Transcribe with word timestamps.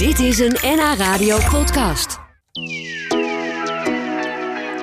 Dit 0.00 0.18
is 0.18 0.38
een 0.38 0.56
NH 0.62 0.94
Radio 0.96 1.38
podcast. 1.50 2.18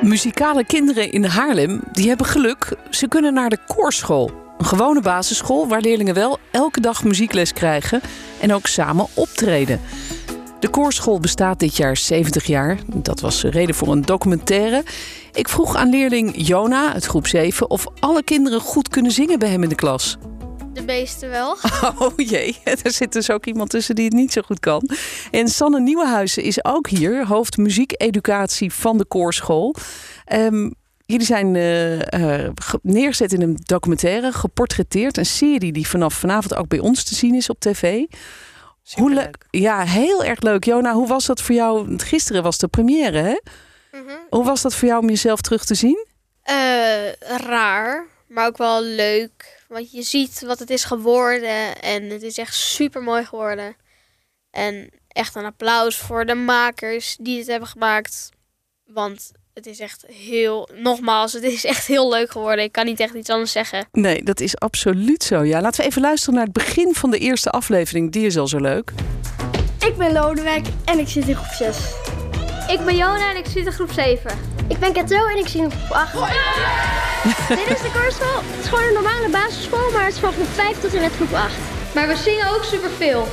Muzikale 0.01 0.65
kinderen 0.65 1.11
in 1.11 1.23
Haarlem 1.23 1.81
die 1.91 2.07
hebben 2.07 2.25
geluk. 2.25 2.75
Ze 2.89 3.07
kunnen 3.07 3.33
naar 3.33 3.49
de 3.49 3.57
koorschool. 3.67 4.31
Een 4.57 4.65
gewone 4.65 5.01
basisschool 5.01 5.67
waar 5.67 5.81
leerlingen 5.81 6.13
wel 6.13 6.37
elke 6.51 6.81
dag 6.81 7.03
muziekles 7.03 7.53
krijgen 7.53 8.01
en 8.41 8.53
ook 8.53 8.67
samen 8.67 9.07
optreden. 9.13 9.81
De 10.59 10.69
koorschool 10.69 11.19
bestaat 11.19 11.59
dit 11.59 11.77
jaar 11.77 11.97
70 11.97 12.45
jaar. 12.45 12.77
Dat 12.95 13.19
was 13.19 13.41
de 13.41 13.49
reden 13.49 13.75
voor 13.75 13.87
een 13.87 14.01
documentaire. 14.01 14.83
Ik 15.33 15.49
vroeg 15.49 15.75
aan 15.75 15.89
leerling 15.89 16.33
Jona 16.35 16.93
uit 16.93 17.05
groep 17.05 17.27
7 17.27 17.69
of 17.69 17.85
alle 17.99 18.23
kinderen 18.23 18.59
goed 18.59 18.89
kunnen 18.89 19.11
zingen 19.11 19.39
bij 19.39 19.49
hem 19.49 19.63
in 19.63 19.69
de 19.69 19.75
klas. 19.75 20.17
De 20.77 20.83
meeste 20.85 21.27
wel. 21.27 21.57
Oh 21.99 22.11
jee, 22.15 22.57
er 22.83 22.91
zit 22.91 23.13
dus 23.13 23.29
ook 23.29 23.45
iemand 23.45 23.69
tussen 23.69 23.95
die 23.95 24.05
het 24.05 24.13
niet 24.13 24.31
zo 24.33 24.41
goed 24.41 24.59
kan. 24.59 24.89
En 25.31 25.47
Sanne 25.47 25.79
Nieuwenhuizen 25.79 26.43
is 26.43 26.65
ook 26.65 26.87
hier, 26.89 27.25
hoofd 27.27 27.57
muziekeducatie 27.57 28.73
van 28.73 28.97
de 28.97 29.05
koorschool. 29.05 29.75
Ehm, 30.25 30.69
jullie 31.05 31.25
zijn 31.25 31.55
eh, 31.55 32.13
eh, 32.45 32.51
ge- 32.55 32.79
neergezet 32.81 33.33
in 33.33 33.41
een 33.41 33.57
documentaire, 33.63 34.31
geportretteerd. 34.31 35.17
Een 35.17 35.25
serie 35.25 35.71
die 35.71 35.87
vanaf 35.87 36.13
vanavond 36.13 36.55
ook 36.55 36.67
bij 36.67 36.79
ons 36.79 37.03
te 37.03 37.15
zien 37.15 37.35
is 37.35 37.49
op 37.49 37.59
tv. 37.59 38.03
Hoe 38.93 39.13
le- 39.13 39.29
ja, 39.49 39.81
heel 39.83 40.23
erg 40.23 40.41
leuk. 40.41 40.63
Jona, 40.65 40.93
hoe 40.93 41.07
was 41.07 41.25
dat 41.25 41.41
voor 41.41 41.55
jou? 41.55 41.99
Gisteren 41.99 42.43
was 42.43 42.57
de 42.57 42.67
première, 42.67 43.17
hè? 43.21 43.39
Mhm. 43.91 44.15
Hoe 44.29 44.43
was 44.43 44.61
dat 44.61 44.75
voor 44.75 44.87
jou 44.87 45.01
om 45.01 45.09
jezelf 45.09 45.41
terug 45.41 45.65
te 45.65 45.75
zien? 45.75 46.05
Eh, 46.43 46.55
raar, 47.37 48.05
maar 48.27 48.47
ook 48.47 48.57
wel 48.57 48.81
leuk. 48.83 49.56
Want 49.67 49.91
je 49.91 50.01
ziet 50.01 50.41
wat 50.41 50.59
het 50.59 50.69
is 50.69 50.83
geworden 50.83 51.81
en 51.81 52.09
het 52.09 52.21
is 52.21 52.37
echt 52.37 52.55
super 52.55 53.01
mooi 53.01 53.25
geworden. 53.25 53.75
En 54.51 54.89
echt 55.07 55.35
een 55.35 55.45
applaus 55.45 55.97
voor 55.97 56.25
de 56.25 56.35
makers 56.35 57.17
die 57.19 57.37
het 57.37 57.47
hebben 57.47 57.67
gemaakt. 57.67 58.29
Want 58.85 59.31
het 59.53 59.65
is 59.65 59.79
echt 59.79 60.05
heel, 60.07 60.69
nogmaals, 60.73 61.33
het 61.33 61.43
is 61.43 61.65
echt 61.65 61.87
heel 61.87 62.09
leuk 62.09 62.31
geworden. 62.31 62.63
Ik 62.63 62.71
kan 62.71 62.85
niet 62.85 62.99
echt 62.99 63.13
iets 63.13 63.29
anders 63.29 63.51
zeggen. 63.51 63.87
Nee, 63.91 64.23
dat 64.23 64.39
is 64.39 64.57
absoluut 64.57 65.23
zo. 65.23 65.43
Ja, 65.43 65.61
laten 65.61 65.81
we 65.81 65.87
even 65.87 66.01
luisteren 66.01 66.35
naar 66.35 66.43
het 66.43 66.53
begin 66.53 66.93
van 66.93 67.11
de 67.11 67.17
eerste 67.17 67.49
aflevering. 67.49 68.11
Die 68.11 68.25
is 68.25 68.37
al 68.37 68.47
zo 68.47 68.59
leuk. 68.59 68.91
Ik 69.79 69.97
ben 69.97 70.11
Lodewijk 70.11 70.67
en 70.85 70.99
ik 70.99 71.07
zit 71.07 71.27
in 71.27 71.35
groep 71.35 71.53
6. 71.53 72.06
Ik 72.67 72.85
ben 72.85 72.95
Jona 72.95 73.29
en 73.29 73.37
ik 73.37 73.45
zit 73.45 73.65
in 73.65 73.71
groep 73.71 73.91
7. 73.91 74.31
Ik 74.67 74.79
ben 74.79 74.93
Kato 74.93 75.27
en 75.27 75.37
ik 75.37 75.47
zit 75.47 75.61
in 75.61 75.71
groep 75.71 75.91
8. 75.91 76.13
Dit 77.47 77.69
is 77.69 77.81
de 77.81 77.91
koorschool. 77.93 78.41
Het 78.43 78.63
is 78.63 78.67
gewoon 78.67 78.83
een 78.83 78.93
normale 78.93 79.29
basisschool, 79.29 79.91
maar 79.91 80.03
het 80.05 80.13
is 80.13 80.19
van 80.19 80.33
groep 80.33 80.47
5 80.53 80.79
tot 80.79 80.93
en 80.93 81.01
met 81.01 81.11
groep 81.15 81.33
8. 81.33 81.53
Maar 81.93 82.07
we 82.07 82.15
zingen 82.15 82.47
ook 82.55 82.63
superveel. 82.63 83.27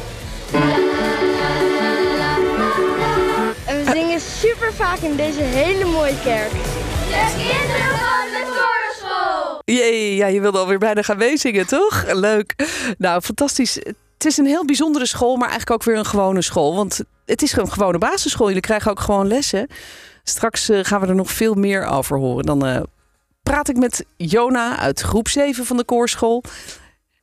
En 3.66 3.84
we 3.84 3.90
zingen 3.92 4.20
super 4.20 4.72
vaak 4.72 4.98
in 4.98 5.16
deze 5.16 5.40
hele 5.40 5.84
mooie 5.84 6.20
kerk. 6.24 6.50
Jee, 9.64 10.16
ja, 10.16 10.26
je 10.26 10.40
wilde 10.40 10.58
alweer 10.58 10.78
bijna 10.78 11.02
gaan 11.02 11.16
meezingen, 11.16 11.66
toch? 11.66 12.04
Leuk. 12.12 12.54
Nou, 12.98 13.20
fantastisch. 13.20 13.78
Het 14.24 14.32
is 14.32 14.38
een 14.38 14.46
heel 14.46 14.64
bijzondere 14.64 15.06
school, 15.06 15.36
maar 15.36 15.48
eigenlijk 15.48 15.70
ook 15.70 15.82
weer 15.82 15.96
een 15.96 16.06
gewone 16.10 16.42
school. 16.42 16.74
Want 16.74 17.00
het 17.24 17.42
is 17.42 17.56
een 17.56 17.72
gewone 17.72 17.98
basisschool. 17.98 18.46
Jullie 18.46 18.62
krijgen 18.62 18.90
ook 18.90 19.00
gewoon 19.00 19.26
lessen. 19.26 19.66
Straks 20.22 20.68
eh, 20.68 20.78
gaan 20.82 21.00
we 21.00 21.06
er 21.06 21.14
nog 21.14 21.30
veel 21.30 21.54
meer 21.54 21.86
over 21.86 22.18
horen. 22.18 22.44
Dan 22.44 22.66
eh, 22.66 22.82
praat 23.42 23.68
ik 23.68 23.76
met 23.76 24.04
Jona 24.16 24.78
uit 24.78 25.00
groep 25.00 25.28
7 25.28 25.64
van 25.64 25.76
de 25.76 25.84
koorschool. 25.84 26.42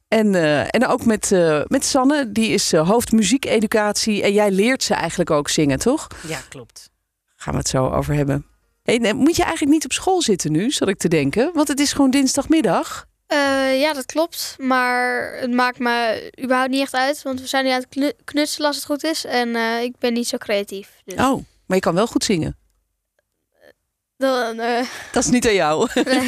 En, 0.07 0.35
eh, 0.35 0.59
en 0.59 0.87
ook 0.87 1.05
met, 1.05 1.29
met 1.67 1.85
Sanne, 1.85 2.31
die 2.31 2.49
is 2.49 2.73
hoofd 2.73 3.11
muziekeducatie. 3.11 4.23
En 4.23 4.33
jij 4.33 4.51
leert 4.51 4.83
ze 4.83 4.93
eigenlijk 4.93 5.31
ook 5.31 5.49
zingen, 5.49 5.79
toch? 5.79 6.07
Ja, 6.27 6.39
klopt. 6.49 6.89
Gaan 7.35 7.53
we 7.53 7.59
het 7.59 7.69
zo 7.69 7.89
over 7.89 8.13
hebben. 8.13 8.45
Hey, 8.83 9.13
moet 9.13 9.35
je 9.35 9.43
eigenlijk 9.43 9.73
niet 9.73 9.85
op 9.85 9.91
school 9.91 10.21
zitten 10.21 10.51
nu, 10.51 10.71
zat 10.71 10.87
ik 10.87 10.97
te 10.97 11.07
denken? 11.07 11.51
Want 11.53 11.67
het 11.67 11.79
is 11.79 11.93
gewoon 11.93 12.11
dinsdagmiddag. 12.11 13.09
Eh, 13.31 13.79
ja, 13.81 13.93
dat 13.93 14.05
klopt. 14.05 14.55
Maar 14.57 15.33
het 15.39 15.51
maakt 15.51 15.79
me 15.79 16.29
überhaupt 16.43 16.71
niet 16.71 16.81
echt 16.81 16.93
uit. 16.93 17.21
Want 17.21 17.41
we 17.41 17.47
zijn 17.47 17.63
nu 17.65 17.69
aan 17.71 17.79
het 17.79 17.89
knu- 17.89 18.11
knutselen 18.23 18.67
als 18.67 18.75
het 18.75 18.85
goed 18.85 19.03
is. 19.03 19.25
En 19.25 19.55
eh, 19.55 19.81
ik 19.81 19.97
ben 19.99 20.13
niet 20.13 20.27
zo 20.27 20.37
creatief. 20.37 20.89
Dus 21.05 21.13
Oh, 21.19 21.43
maar 21.65 21.77
je 21.77 21.79
kan 21.79 21.93
wel 21.95 22.07
goed 22.07 22.23
zingen. 22.23 22.57
dan, 24.17 24.59
eh, 24.59 24.85
Dat 25.11 25.23
is 25.23 25.29
niet 25.29 25.47
aan 25.47 25.53
jou. 25.53 25.87
nee. 25.93 26.27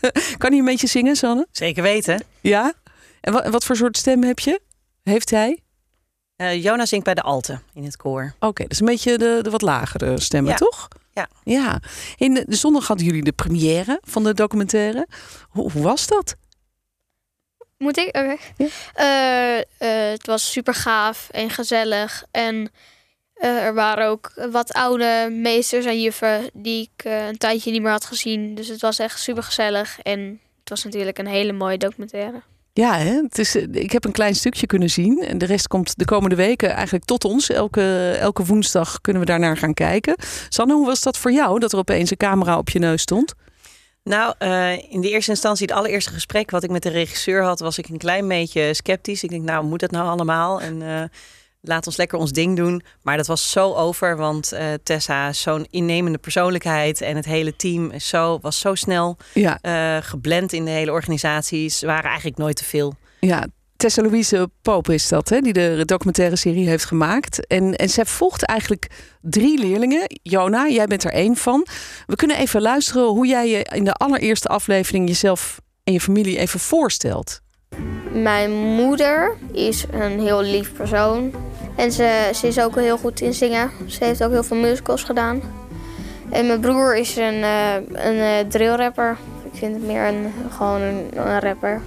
kan 0.38 0.50
hij 0.50 0.58
een 0.58 0.64
beetje 0.64 0.86
zingen, 0.86 1.16
Sanne? 1.16 1.46
Zeker 1.50 1.82
weten. 1.82 2.22
Ja? 2.40 2.72
En 3.20 3.32
wat, 3.32 3.46
wat 3.48 3.64
voor 3.64 3.76
soort 3.76 3.96
stem 3.96 4.22
heb 4.22 4.38
je? 4.38 4.60
Heeft 5.02 5.30
hij? 5.30 5.58
Eh 6.36 6.62
Jona 6.62 6.86
zingt 6.86 7.04
bij 7.04 7.14
de 7.14 7.22
Alte 7.22 7.60
in 7.74 7.84
het 7.84 7.96
koor. 7.96 8.34
Oké, 8.38 8.62
dat 8.62 8.72
is 8.72 8.80
een 8.80 8.86
beetje 8.86 9.18
de, 9.18 9.38
de 9.42 9.50
wat 9.50 9.62
lagere 9.62 10.20
stemmen, 10.20 10.50
Ja. 10.50 10.56
toch? 10.58 10.88
Ja. 11.12 11.28
Ja. 11.44 11.80
In 12.16 12.34
de, 12.34 12.44
de 12.48 12.56
zondag 12.56 12.86
hadden 12.86 13.06
jullie 13.06 13.22
de 13.24 13.32
première 13.32 13.98
van 14.02 14.24
de 14.24 14.34
documentaire. 14.34 15.06
Hoe, 15.48 15.70
hoe 15.72 15.82
was 15.82 16.06
dat? 16.06 16.34
Moet 17.84 17.98
ik? 17.98 18.06
Oké. 18.06 18.36
Ja. 18.56 18.66
Eh, 18.94 19.58
eh, 19.58 20.10
het 20.10 20.26
was 20.26 20.52
super 20.52 20.74
gaaf 20.74 21.28
en 21.30 21.50
gezellig. 21.50 22.24
En 22.30 22.70
eh, 23.34 23.64
er 23.64 23.74
waren 23.74 24.06
ook 24.08 24.32
wat 24.50 24.72
oude 24.72 25.28
meesters 25.30 25.84
en 25.84 26.00
juffen 26.00 26.50
die 26.52 26.90
ik 26.94 27.04
een 27.04 27.38
tijdje 27.38 27.70
niet 27.70 27.82
meer 27.82 27.90
had 27.90 28.04
gezien. 28.04 28.54
Dus 28.54 28.68
het 28.68 28.80
was 28.80 28.98
echt 28.98 29.20
super 29.20 29.42
gezellig. 29.42 29.98
En 30.02 30.40
het 30.60 30.68
was 30.68 30.84
natuurlijk 30.84 31.18
een 31.18 31.26
hele 31.26 31.52
mooie 31.52 31.78
documentaire. 31.78 32.42
Ja, 32.72 32.96
hè? 32.96 33.22
Het 33.22 33.38
is, 33.38 33.56
ik 33.56 33.92
heb 33.92 34.04
een 34.04 34.12
klein 34.12 34.34
stukje 34.34 34.66
kunnen 34.66 34.90
zien. 34.90 35.22
En 35.22 35.38
de 35.38 35.46
rest 35.46 35.68
komt 35.68 35.98
de 35.98 36.04
komende 36.04 36.36
weken 36.36 36.70
eigenlijk 36.70 37.04
tot 37.04 37.24
ons. 37.24 37.50
Elke, 37.50 38.16
elke 38.20 38.44
woensdag 38.44 39.00
kunnen 39.00 39.22
we 39.22 39.28
daarnaar 39.28 39.56
gaan 39.56 39.74
kijken. 39.74 40.14
Sanne, 40.48 40.74
hoe 40.74 40.86
was 40.86 41.02
dat 41.02 41.18
voor 41.18 41.32
jou? 41.32 41.58
Dat 41.58 41.72
er 41.72 41.78
opeens 41.78 42.10
een 42.10 42.16
camera 42.16 42.58
op 42.58 42.70
je 42.70 42.78
neus 42.78 43.02
stond? 43.02 43.34
Nou, 44.04 44.34
eh, 44.38 44.92
in 44.92 45.00
de 45.00 45.10
eerste 45.10 45.30
instantie, 45.30 45.66
het 45.66 45.76
allereerste 45.76 46.10
gesprek 46.10 46.50
wat 46.50 46.62
ik 46.62 46.70
met 46.70 46.82
de 46.82 46.88
regisseur 46.88 47.42
had, 47.42 47.60
was 47.60 47.78
ik 47.78 47.88
een 47.88 47.98
klein 47.98 48.28
beetje 48.28 48.74
sceptisch. 48.74 49.22
Ik 49.22 49.30
denk, 49.30 49.42
nou, 49.42 49.64
moet 49.64 49.80
dat 49.80 49.90
nou 49.90 50.08
allemaal? 50.08 50.60
En 50.60 50.82
eh, 50.82 51.02
laat 51.60 51.86
ons 51.86 51.96
lekker 51.96 52.18
ons 52.18 52.32
ding 52.32 52.56
doen. 52.56 52.82
Maar 53.02 53.16
dat 53.16 53.26
was 53.26 53.50
zo 53.50 53.74
over, 53.74 54.16
want 54.16 54.52
eh, 54.52 54.66
Tessa 54.82 55.28
is 55.28 55.40
zo'n 55.40 55.66
innemende 55.70 56.18
persoonlijkheid 56.18 57.00
en 57.00 57.16
het 57.16 57.24
hele 57.24 57.56
team 57.56 57.90
is 57.90 58.08
zo, 58.08 58.38
was 58.40 58.58
zo 58.58 58.74
snel 58.74 59.16
Ja, 59.32 60.00
geblend 60.00 60.52
in 60.52 60.64
de 60.64 60.70
hele 60.70 60.92
organisatie. 60.92 61.68
Ze 61.68 61.86
waren 61.86 62.04
eigenlijk 62.04 62.38
nooit 62.38 62.56
te 62.56 62.64
veel. 62.64 62.94
Ja, 63.20 63.46
Tessa 63.76 64.02
Louise 64.02 64.50
Poop 64.62 64.88
is 64.88 65.08
dat, 65.08 65.28
hè, 65.28 65.40
die 65.40 65.52
de 65.52 65.82
documentaire 65.84 66.36
serie 66.36 66.68
heeft 66.68 66.84
gemaakt. 66.84 67.46
En, 67.46 67.74
en 67.74 67.88
zij 67.88 68.04
volgt 68.04 68.42
eigenlijk 68.42 68.86
drie 69.20 69.58
leerlingen. 69.58 70.18
Jona, 70.22 70.68
jij 70.68 70.86
bent 70.86 71.04
er 71.04 71.12
één 71.12 71.36
van. 71.36 71.66
We 72.06 72.16
kunnen 72.16 72.36
even 72.38 72.60
luisteren 72.62 73.04
hoe 73.04 73.26
jij 73.26 73.48
je 73.48 73.66
in 73.74 73.84
de 73.84 73.92
allereerste 73.92 74.48
aflevering 74.48 75.08
jezelf 75.08 75.60
en 75.84 75.92
je 75.92 76.00
familie 76.00 76.38
even 76.38 76.60
voorstelt. 76.60 77.40
Mijn 78.12 78.52
moeder 78.52 79.36
is 79.52 79.84
een 79.90 80.20
heel 80.20 80.42
lief 80.42 80.72
persoon. 80.72 81.34
En 81.76 81.92
ze, 81.92 82.30
ze 82.34 82.46
is 82.46 82.60
ook 82.60 82.74
heel 82.74 82.98
goed 82.98 83.20
in 83.20 83.34
zingen. 83.34 83.70
Ze 83.86 84.04
heeft 84.04 84.24
ook 84.24 84.30
heel 84.30 84.44
veel 84.44 84.56
musicals 84.56 85.02
gedaan. 85.02 85.42
En 86.30 86.46
mijn 86.46 86.60
broer 86.60 86.96
is 86.96 87.16
een, 87.16 87.42
eh 87.42 87.74
een 87.88 88.18
eh, 88.18 88.48
drillrapper. 88.48 89.16
Ik 89.52 89.58
vind 89.58 89.74
het 89.74 89.86
meer 89.86 90.06
een, 90.06 90.32
gewoon 90.50 90.80
een, 90.80 91.08
een 91.14 91.40
rapper. 91.40 91.82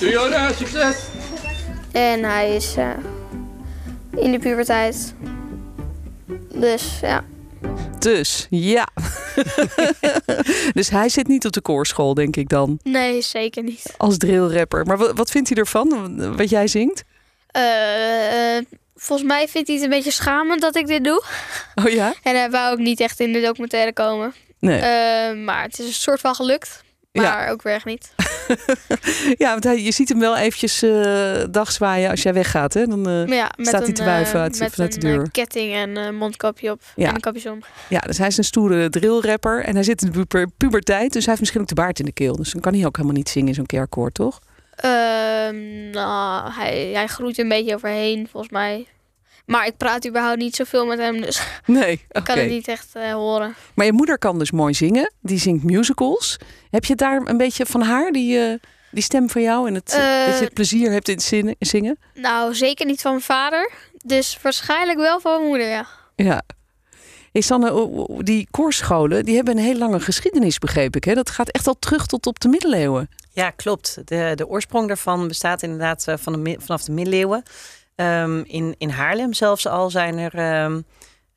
Jona, 0.00 0.52
succes! 0.52 0.96
En 1.92 2.22
hij 2.24 2.54
is 2.56 2.74
eh, 2.76 2.90
in 4.16 4.32
de 4.32 4.38
puberteit. 4.38 5.14
Dus 6.54 6.98
ja. 7.00 7.24
Dus 7.98 8.46
ja. 8.50 8.88
dus 10.72 10.88
hij 10.90 11.08
zit 11.08 11.28
niet 11.28 11.46
op 11.46 11.52
de 11.52 11.60
koorschool, 11.60 12.14
denk 12.14 12.36
ik 12.36 12.48
dan, 12.48 12.78
Nee, 12.82 13.22
zeker 13.22 13.62
niet. 13.62 13.94
als 13.96 14.16
drillrapper. 14.16 14.86
Maar 14.86 14.96
wat, 14.98 15.16
wat 15.16 15.30
vindt 15.30 15.48
hij 15.48 15.58
ervan, 15.58 16.36
wat 16.36 16.50
jij 16.50 16.66
zingt? 16.66 17.04
Eh, 17.46 18.56
eh, 18.56 18.64
volgens 18.96 19.28
mij 19.28 19.48
vindt 19.48 19.68
hij 19.68 19.76
het 19.76 19.84
een 19.84 19.90
beetje 19.90 20.10
schamend 20.12 20.60
dat 20.60 20.76
ik 20.76 20.86
dit 20.86 21.04
doe. 21.04 21.24
Oh 21.74 21.88
ja? 21.88 22.14
En 22.22 22.36
hij 22.36 22.50
wou 22.50 22.72
ook 22.72 22.78
niet 22.78 23.00
echt 23.00 23.20
in 23.20 23.32
de 23.32 23.40
documentaire 23.40 23.92
komen. 23.92 24.34
Nee. 24.58 24.78
Eh, 24.80 25.36
maar 25.44 25.62
het 25.62 25.78
is 25.78 25.86
een 25.86 25.92
soort 25.92 26.20
van 26.20 26.34
gelukt. 26.34 26.82
Maar 27.12 27.50
ook 27.50 27.62
weer 27.62 27.74
echt 27.74 27.84
niet. 27.84 28.12
ja, 29.44 29.50
want 29.50 29.64
hij, 29.64 29.82
je 29.82 29.92
ziet 29.92 30.08
hem 30.08 30.18
wel 30.18 30.36
eventjes 30.36 30.82
eh 30.82 31.42
dagzwaaien 31.50 32.10
als 32.10 32.22
jij 32.22 32.32
weggaat, 32.34 32.74
hè? 32.74 32.86
Dan, 32.86 33.08
eh, 33.08 33.26
ja, 33.26 33.50
met 33.56 33.66
Staat 33.66 33.82
hij 33.84 33.92
te 33.92 34.04
wuiven 34.04 34.34
eh, 34.34 34.40
uit- 34.42 34.58
met 34.58 34.74
vanuit 34.74 34.92
de 34.94 35.00
deur? 35.00 35.20
eh, 35.22 35.26
ketting 35.32 35.74
en 35.74 35.96
een 35.96 36.16
mondkapje 36.16 36.70
op. 36.70 36.80
Ja. 36.96 37.08
En 37.08 37.14
een 37.14 37.20
capuchon. 37.20 37.62
Ja, 37.88 37.98
dus 38.00 38.18
hij 38.18 38.26
is 38.26 38.36
een 38.36 38.44
stoere 38.44 38.88
drillrapper 38.88 39.64
en 39.64 39.74
hij 39.74 39.82
zit 39.84 40.02
in 40.02 40.06
de 40.06 40.12
puber- 40.12 40.50
puberteit, 40.56 41.12
dus 41.12 41.20
hij 41.22 41.24
heeft 41.26 41.40
misschien 41.40 41.60
ook 41.60 41.68
de 41.68 41.74
baard 41.74 41.98
in 41.98 42.04
de 42.04 42.12
keel. 42.12 42.36
Dus 42.36 42.52
dan 42.52 42.60
kan 42.60 42.74
hij 42.74 42.86
ook 42.86 42.96
helemaal 42.96 43.16
niet 43.16 43.28
zingen 43.28 43.48
in 43.48 43.54
zo'n 43.54 43.66
kerkkoor, 43.66 44.12
toch? 44.12 44.38
Ehm, 44.76 45.90
nou, 45.90 46.50
hij, 46.52 46.90
hij 46.92 47.06
groeit 47.06 47.38
een 47.38 47.48
beetje 47.48 47.74
overheen, 47.74 48.28
volgens 48.30 48.52
mij. 48.52 48.86
Maar 49.48 49.66
ik 49.66 49.76
praat 49.76 50.06
überhaupt 50.06 50.38
niet 50.38 50.56
zoveel 50.56 50.86
met 50.86 50.98
hem, 50.98 51.20
dus 51.20 51.42
Nee, 51.66 51.92
ik 51.92 52.04
oké. 52.08 52.22
kan 52.22 52.38
het 52.38 52.48
niet 52.48 52.68
echt 52.68 52.88
eh, 52.92 53.12
horen. 53.12 53.54
Maar 53.74 53.86
je 53.86 53.92
moeder 53.92 54.18
kan 54.18 54.38
dus 54.38 54.50
mooi 54.50 54.74
zingen. 54.74 55.12
Die 55.20 55.38
zingt 55.38 55.64
musicals. 55.64 56.36
Heb 56.70 56.84
je 56.84 56.94
daar 56.94 57.20
een 57.24 57.36
beetje 57.36 57.66
van 57.66 57.82
haar? 57.82 58.10
Die, 58.12 58.38
eh, 58.38 58.54
Die 58.90 59.02
stem 59.02 59.28
van 59.30 59.42
jou 59.42 59.68
en 59.68 59.74
het, 59.74 59.92
Eh, 59.92 60.26
dat 60.26 60.38
je 60.38 60.44
het 60.44 60.54
plezier 60.54 60.90
hebt 60.90 61.08
in 61.08 61.14
het 61.14 61.56
zingen-? 61.68 61.98
Nou, 62.14 62.54
zeker 62.54 62.86
niet 62.86 63.00
van 63.00 63.10
mijn 63.10 63.22
vader. 63.24 63.70
Dus 64.04 64.38
waarschijnlijk 64.42 64.98
wel 64.98 65.20
van 65.20 65.32
mijn 65.32 65.46
moeder, 65.48 65.68
ja. 65.68 65.86
Ja. 66.16 66.42
Hey 67.32 67.40
Sanne, 67.42 68.06
die 68.22 68.48
koorscholen 68.50 69.24
die 69.24 69.34
hebben 69.36 69.56
een 69.58 69.64
heel 69.64 69.78
lange 69.78 70.00
geschiedenis, 70.00 70.58
begreep 70.58 70.96
ik. 70.96 71.04
Hè? 71.04 71.14
Dat 71.14 71.30
gaat 71.30 71.48
echt 71.48 71.66
al 71.66 71.76
terug 71.78 72.06
tot 72.06 72.26
op 72.26 72.40
de 72.40 72.48
middeleeuwen. 72.48 73.08
Ja, 73.32 73.50
klopt. 73.50 73.98
De, 74.04 74.32
de 74.34 74.48
oorsprong 74.48 74.86
daarvan 74.88 75.28
bestaat 75.28 75.62
inderdaad 75.62 76.08
eh, 76.08 76.14
van 76.18 76.44
de, 76.44 76.56
vanaf 76.60 76.82
de 76.84 76.92
middeleeuwen. 76.92 77.42
Ehm, 77.98 78.42
in, 78.46 78.74
in 78.78 78.88
Haarlem 78.90 79.32
zelfs 79.32 79.66
al 79.66 79.90
zijn 79.90 80.18
er 80.18 80.34
ehm, 80.34 80.80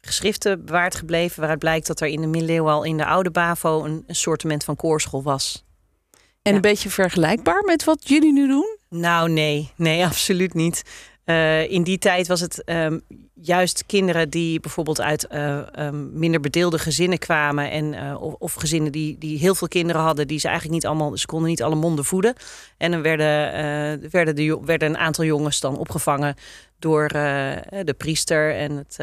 geschriften 0.02 0.66
bewaard 0.66 0.96
gebleven... 0.96 1.40
waaruit 1.40 1.60
blijkt 1.60 1.88
dat 1.88 2.00
er 2.00 2.08
in 2.08 2.22
de 2.22 2.28
middeleeuwen 2.28 2.74
al 2.74 2.84
in 2.84 2.98
de 2.98 3.06
oude 3.06 3.32
BAVO... 3.32 3.84
een, 3.84 4.04
een 4.08 4.16
soortement 4.16 4.64
van 4.64 4.76
koorschool 4.76 5.24
was. 5.24 5.66
En 6.12 6.20
Ja. 6.52 6.56
een 6.56 6.62
beetje 6.62 6.90
vergelijkbaar 6.90 7.64
met 7.64 7.84
wat 7.84 8.08
jullie 8.08 8.34
nu 8.34 8.48
doen? 8.48 8.78
Nou, 8.90 9.30
nee. 9.30 9.72
Nee, 9.76 10.06
absoluut 10.12 10.54
niet. 10.54 10.84
Eh, 11.32 11.72
in 11.72 11.84
die 11.84 11.98
tijd 11.98 12.28
was 12.28 12.40
het 12.40 12.64
ehm, 12.64 13.00
juist 13.34 13.86
kinderen 13.86 14.30
die 14.30 14.60
bijvoorbeeld 14.60 15.02
uit 15.02 15.28
eh, 15.28 15.76
ehm, 15.78 16.20
minder 16.20 16.40
bedeelde 16.40 16.80
gezinnen 16.80 17.20
kwamen. 17.20 17.72
En, 17.72 17.94
eh, 17.94 18.22
of, 18.22 18.34
of 18.34 18.54
gezinnen 18.54 18.92
die, 18.92 19.18
die 19.18 19.38
heel 19.38 19.56
veel 19.56 19.68
kinderen 19.68 20.02
hadden, 20.02 20.28
die 20.28 20.40
ze 20.40 20.48
eigenlijk 20.48 20.76
niet 20.76 20.86
allemaal, 20.86 21.18
ze 21.18 21.26
konden 21.26 21.50
niet 21.50 21.64
alle 21.64 21.76
monden 21.76 22.06
voeden. 22.06 22.34
En 22.78 22.92
dan 22.92 23.02
werden, 23.02 24.10
werden, 24.12 24.66
werden 24.66 24.90
een 24.90 24.98
aantal 24.98 25.26
jongens 25.26 25.60
dan 25.60 25.78
opgevangen 25.78 26.36
door 26.80 27.08
de 27.08 27.96
priester 27.98 28.56
en 28.56 28.72
het, 28.72 28.98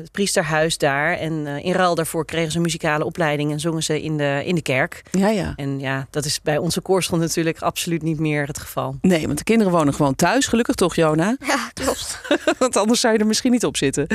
het 0.00 0.12
priesterhuis 0.12 0.78
daar. 0.78 1.16
En 1.18 1.46
eh, 1.46 1.64
in 1.64 1.72
ruil 1.72 1.94
daarvoor 1.94 2.24
kregen 2.24 2.50
ze 2.50 2.56
een 2.56 2.62
muzikale 2.62 3.04
opleiding 3.04 3.52
en 3.52 3.60
zongen 3.60 3.82
ze 3.82 4.02
in 4.02 4.16
de, 4.16 4.42
in 4.44 4.54
de 4.54 4.62
kerk. 4.62 5.02
Ja, 5.10 5.28
ja. 5.28 5.52
En 5.56 5.80
ja, 5.80 6.06
dat 6.10 6.24
is 6.24 6.42
bij 6.42 6.58
onze 6.58 6.80
koorschool 6.80 7.18
natuurlijk 7.18 7.58
absoluut 7.58 8.02
niet 8.02 8.18
meer 8.18 8.46
het 8.46 8.58
geval. 8.58 8.96
Nee, 9.00 9.26
want 9.26 9.38
de 9.38 9.44
kinderen 9.44 9.72
wonen 9.72 9.94
gewoon 9.94 10.14
thuis. 10.14 10.46
Gelukkig 10.46 10.74
toch, 10.74 10.94
Jona? 10.94 11.36
Ja, 11.46 11.70
klopt. 11.74 12.20
Want 12.58 12.76
anders 12.76 13.00
zou 13.00 13.12
je 13.12 13.18
er 13.18 13.26
misschien 13.26 13.50
niet 13.50 13.64
op 13.64 13.76
zitten. 13.76 14.06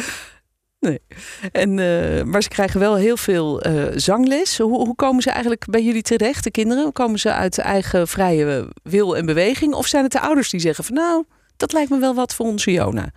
Nee. 0.80 1.00
En, 1.52 1.80
eh, 1.80 2.24
maar 2.24 2.44
ze 2.44 2.50
krijgen 2.50 2.80
wel 2.80 2.96
heel 2.96 3.18
veel 3.18 3.62
eh, 3.62 3.84
zangles. 3.96 4.58
Hoe, 4.58 4.86
hoe 4.86 4.96
komen 4.96 5.22
ze 5.22 5.30
eigenlijk 5.30 5.66
bij 5.70 5.84
jullie 5.84 6.02
terecht, 6.02 6.44
de 6.44 6.52
kinderen? 6.52 6.92
Komen 6.92 7.20
ze 7.20 7.34
uit 7.34 7.58
eigen 7.58 8.08
vrije 8.08 8.68
wil 8.84 9.18
en 9.18 9.26
beweging? 9.26 9.74
Of 9.74 9.88
zijn 9.88 10.04
het 10.04 10.12
de 10.12 10.20
ouders 10.20 10.50
die 10.50 10.60
zeggen 10.60 10.84
van 10.84 10.96
nou, 10.96 11.24
dat 11.58 11.74
lijkt 11.74 11.90
me 11.90 12.00
wel 12.00 12.14
wat 12.14 12.34
voor 12.34 12.46
onze 12.46 12.72
Jona? 12.72 13.12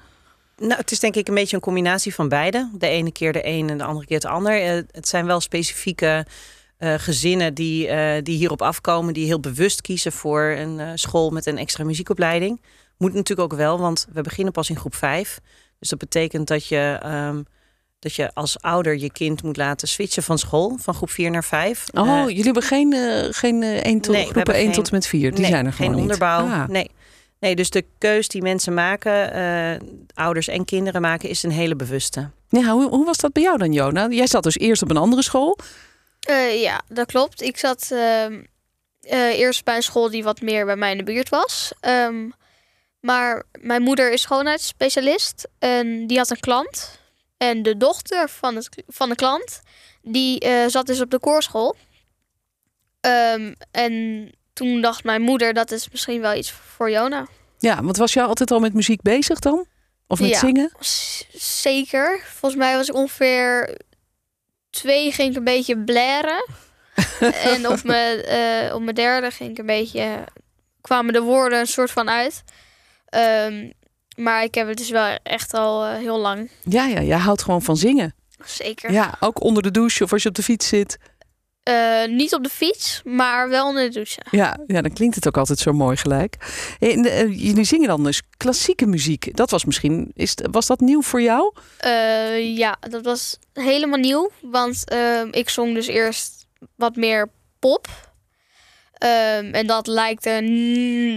Nou, 0.57 0.75
het 0.75 0.91
is 0.91 0.99
denk 1.01 1.15
ik 1.17 1.29
een 1.29 1.35
beetje 1.35 1.57
een 1.57 1.63
combinatie 1.63 2.15
van 2.15 2.29
beide. 2.29 2.71
De 2.79 2.87
ene 2.87 3.13
keer 3.13 3.33
de 3.33 3.47
een 3.47 3.71
en 3.71 3.79
de 3.79 3.85
andere 3.85 4.07
keer 4.07 4.17
het 4.17 4.27
ander. 4.27 4.63
Eh, 4.63 4.83
het 4.91 5.09
zijn 5.09 5.27
wel 5.27 5.41
specifieke 5.41 6.27
eh, 6.79 6.95
gezinnen 6.97 7.55
die, 7.55 7.89
eh, 7.89 8.23
die 8.23 8.37
hierop 8.37 8.63
afkomen, 8.63 9.15
die 9.15 9.27
heel 9.27 9.41
bewust 9.41 9.81
kiezen 9.81 10.13
voor 10.13 10.43
een 10.43 10.99
school 10.99 11.31
met 11.31 11.47
een 11.47 11.59
extra 11.59 11.85
muziekopleiding. 11.85 12.61
Moet 12.99 13.15
natuurlijk 13.15 13.53
ook 13.53 13.59
wel, 13.59 13.79
want 13.79 14.07
we 14.13 14.21
beginnen 14.21 14.53
pas 14.53 14.71
in 14.71 14.77
groep 14.77 14.95
5. 14.95 15.41
Dus 15.79 15.89
dat 15.89 15.99
betekent 15.99 16.49
dat 16.49 16.67
je, 16.67 16.99
ehm, 17.03 17.43
dat 17.99 18.15
je 18.15 18.35
als 18.35 18.61
ouder 18.61 18.99
je 18.99 19.13
kind 19.13 19.43
moet 19.43 19.57
laten 19.57 19.89
switchen 19.89 20.23
van 20.23 20.39
school, 20.39 20.77
van 20.81 20.95
groep 20.95 21.11
4 21.11 21.31
naar 21.31 21.45
5. 21.45 21.85
Oh, 21.95 22.29
jullie 22.29 22.45
hebben 22.45 22.63
geen, 22.63 22.93
geen 23.35 23.63
eh, 23.63 23.77
één 23.77 24.01
tot, 24.01 24.13
Nee, 24.15 24.21
groepen 24.23 24.35
hebben 24.37 24.55
1 24.55 24.65
geen- 24.65 24.73
tot 24.75 24.89
en 24.89 24.95
met 24.95 25.07
4. 25.07 25.31
Die 25.31 25.41
nee, 25.41 25.51
zijn 25.51 25.67
er 25.67 25.73
gewoon 25.73 25.87
geen 25.93 26.01
niet. 26.03 26.13
onderbouw. 26.13 26.47
Ah. 26.47 26.69
Nee. 26.69 26.91
Nee, 27.43 27.55
dus 27.57 27.71
de 27.71 27.85
keus 27.99 28.29
die 28.29 28.43
mensen 28.43 28.75
maken, 28.75 29.33
eh, 29.33 29.89
ouders 30.15 30.49
en 30.49 30.65
kinderen 30.65 31.01
maken, 31.01 31.29
is 31.29 31.43
een 31.43 31.51
hele 31.51 31.77
bewuste. 31.77 32.31
Ja, 32.49 32.73
hoe, 32.73 32.89
hoe 32.89 33.05
was 33.05 33.17
dat 33.17 33.33
bij 33.33 33.43
jou 33.43 33.59
dan, 33.59 33.73
Jona? 33.73 34.09
Jij 34.09 34.27
zat 34.27 34.43
dus 34.43 34.59
eerst 34.59 34.83
op 34.83 34.91
een 34.91 34.97
andere 34.97 35.23
school. 35.23 35.59
Eh, 36.21 36.61
ja, 36.61 36.83
dat 36.89 37.07
klopt. 37.07 37.43
Ik 37.43 37.57
zat 37.57 37.89
ehm, 37.91 38.43
eh, 39.01 39.39
eerst 39.39 39.65
bij 39.65 39.77
een 39.77 39.83
school 39.83 40.11
die 40.11 40.25
wat 40.25 40.41
meer 40.41 40.65
bij 40.65 40.77
mij 40.77 40.91
in 40.91 40.99
de 40.99 41.05
buurt 41.05 41.29
was. 41.29 41.73
Ehm, 41.81 42.29
maar 43.01 43.43
mijn 43.61 43.83
moeder 43.83 44.13
is 44.13 44.21
schoonheidsspecialist 44.21 45.49
en 45.59 46.07
die 46.07 46.19
had 46.19 46.31
een 46.31 46.41
klant. 46.41 47.01
En 47.37 47.63
de 47.63 47.77
dochter 47.77 48.29
van, 48.29 48.57
het, 48.57 48.69
van 48.87 49.09
de 49.09 49.15
klant, 49.15 49.61
die 50.03 50.41
eh, 50.41 50.67
zat 50.67 50.87
dus 50.87 51.01
op 51.01 51.11
de 51.11 51.19
koorschool. 51.19 51.77
Ehm, 53.01 53.55
en 53.71 54.31
toen 54.53 54.81
dacht 54.81 55.05
mijn 55.05 55.23
moeder, 55.23 55.53
dat 55.55 55.71
is 55.71 55.89
misschien 55.91 56.21
wel 56.21 56.35
iets 56.35 56.51
voor 56.51 56.91
Jona. 56.91 57.27
Ja, 57.59 57.83
want 57.83 57.97
was 57.97 58.13
jij 58.13 58.25
altijd 58.25 58.51
al 58.51 58.61
met 58.61 58.75
muziek 58.75 59.03
bezig 59.03 59.39
dan? 59.39 59.67
Of 60.07 60.21
met 60.21 60.29
Ja. 60.31 60.39
zingen? 60.39 60.73
Zeker. 61.35 62.21
Volgens 62.25 62.61
mij 62.61 62.77
was 62.77 62.89
ik 62.89 62.95
ongeveer 62.95 63.79
twee 64.71 65.13
ging 65.13 65.31
ik 65.31 65.37
een 65.37 65.45
beetje 65.45 65.79
blaren. 65.79 66.45
en 67.53 67.69
op 67.69 67.83
mijn, 67.83 68.21
eh, 68.23 68.75
op 68.75 68.83
mijn 68.83 68.95
derde 68.95 69.31
ging 69.31 69.51
ik 69.51 69.59
een 69.59 69.67
beetje 69.67 70.25
kwamen 70.81 71.13
de 71.13 71.21
woorden 71.21 71.59
een 71.59 71.67
soort 71.67 71.91
van 71.91 72.11
uit. 72.11 72.45
Ehm, 73.09 73.71
maar 74.17 74.43
ik 74.43 74.55
heb 74.55 74.69
het 74.69 74.77
dus 74.77 74.91
wel 74.91 75.19
echt 75.23 75.55
al 75.55 75.85
eh, 75.85 75.97
heel 75.97 76.19
lang. 76.19 76.51
Ja, 76.65 76.87
ja, 76.87 77.01
jij 77.03 77.19
houdt 77.19 77.43
gewoon 77.43 77.63
van 77.63 77.77
zingen. 77.77 78.15
Zeker. 78.45 78.93
Ja, 78.93 79.15
ook 79.21 79.43
onder 79.43 79.63
de 79.63 79.71
douche 79.71 80.05
of 80.05 80.13
als 80.13 80.23
je 80.23 80.29
op 80.29 80.35
de 80.35 80.43
fiets 80.43 80.69
zit. 80.69 80.99
Eh, 81.63 82.07
niet 82.09 82.35
op 82.35 82.43
de 82.43 82.49
fiets, 82.49 83.01
maar 83.05 83.49
wel 83.49 83.67
onder 83.67 83.83
de 83.83 83.95
douche. 83.95 84.21
Ja, 84.31 84.59
ja 84.67 84.83
dan 84.83 84.93
klinkt 84.93 85.15
het 85.15 85.27
ook 85.27 85.37
altijd 85.37 85.59
zo 85.59 85.73
mooi 85.73 85.97
gelijk. 85.97 86.37
En, 86.79 87.05
eh, 87.05 87.45
jullie 87.45 87.65
zingen 87.65 87.89
dan 87.89 88.05
dus 88.05 88.23
klassieke 88.37 88.87
muziek. 88.87 89.37
Dat 89.37 89.51
was 89.51 89.65
misschien, 89.65 90.11
is, 90.15 90.35
was 90.51 90.67
dat 90.67 90.81
nieuw 90.81 91.03
voor 91.03 91.23
jou? 91.23 91.55
Eh, 91.79 92.57
ja, 92.57 92.77
dat 92.81 93.05
was 93.05 93.39
helemaal 93.53 93.99
nieuw. 93.99 94.31
Want 94.41 94.89
ehm, 94.89 95.29
ik 95.31 95.49
zong 95.49 95.75
dus 95.75 95.87
eerst 95.87 96.47
wat 96.77 96.97
meer 96.97 97.31
pop. 97.59 97.89
Ehm, 98.93 99.55
en 99.55 99.67
dat 99.67 99.87
lijkt 99.87 100.27
er 100.27 100.43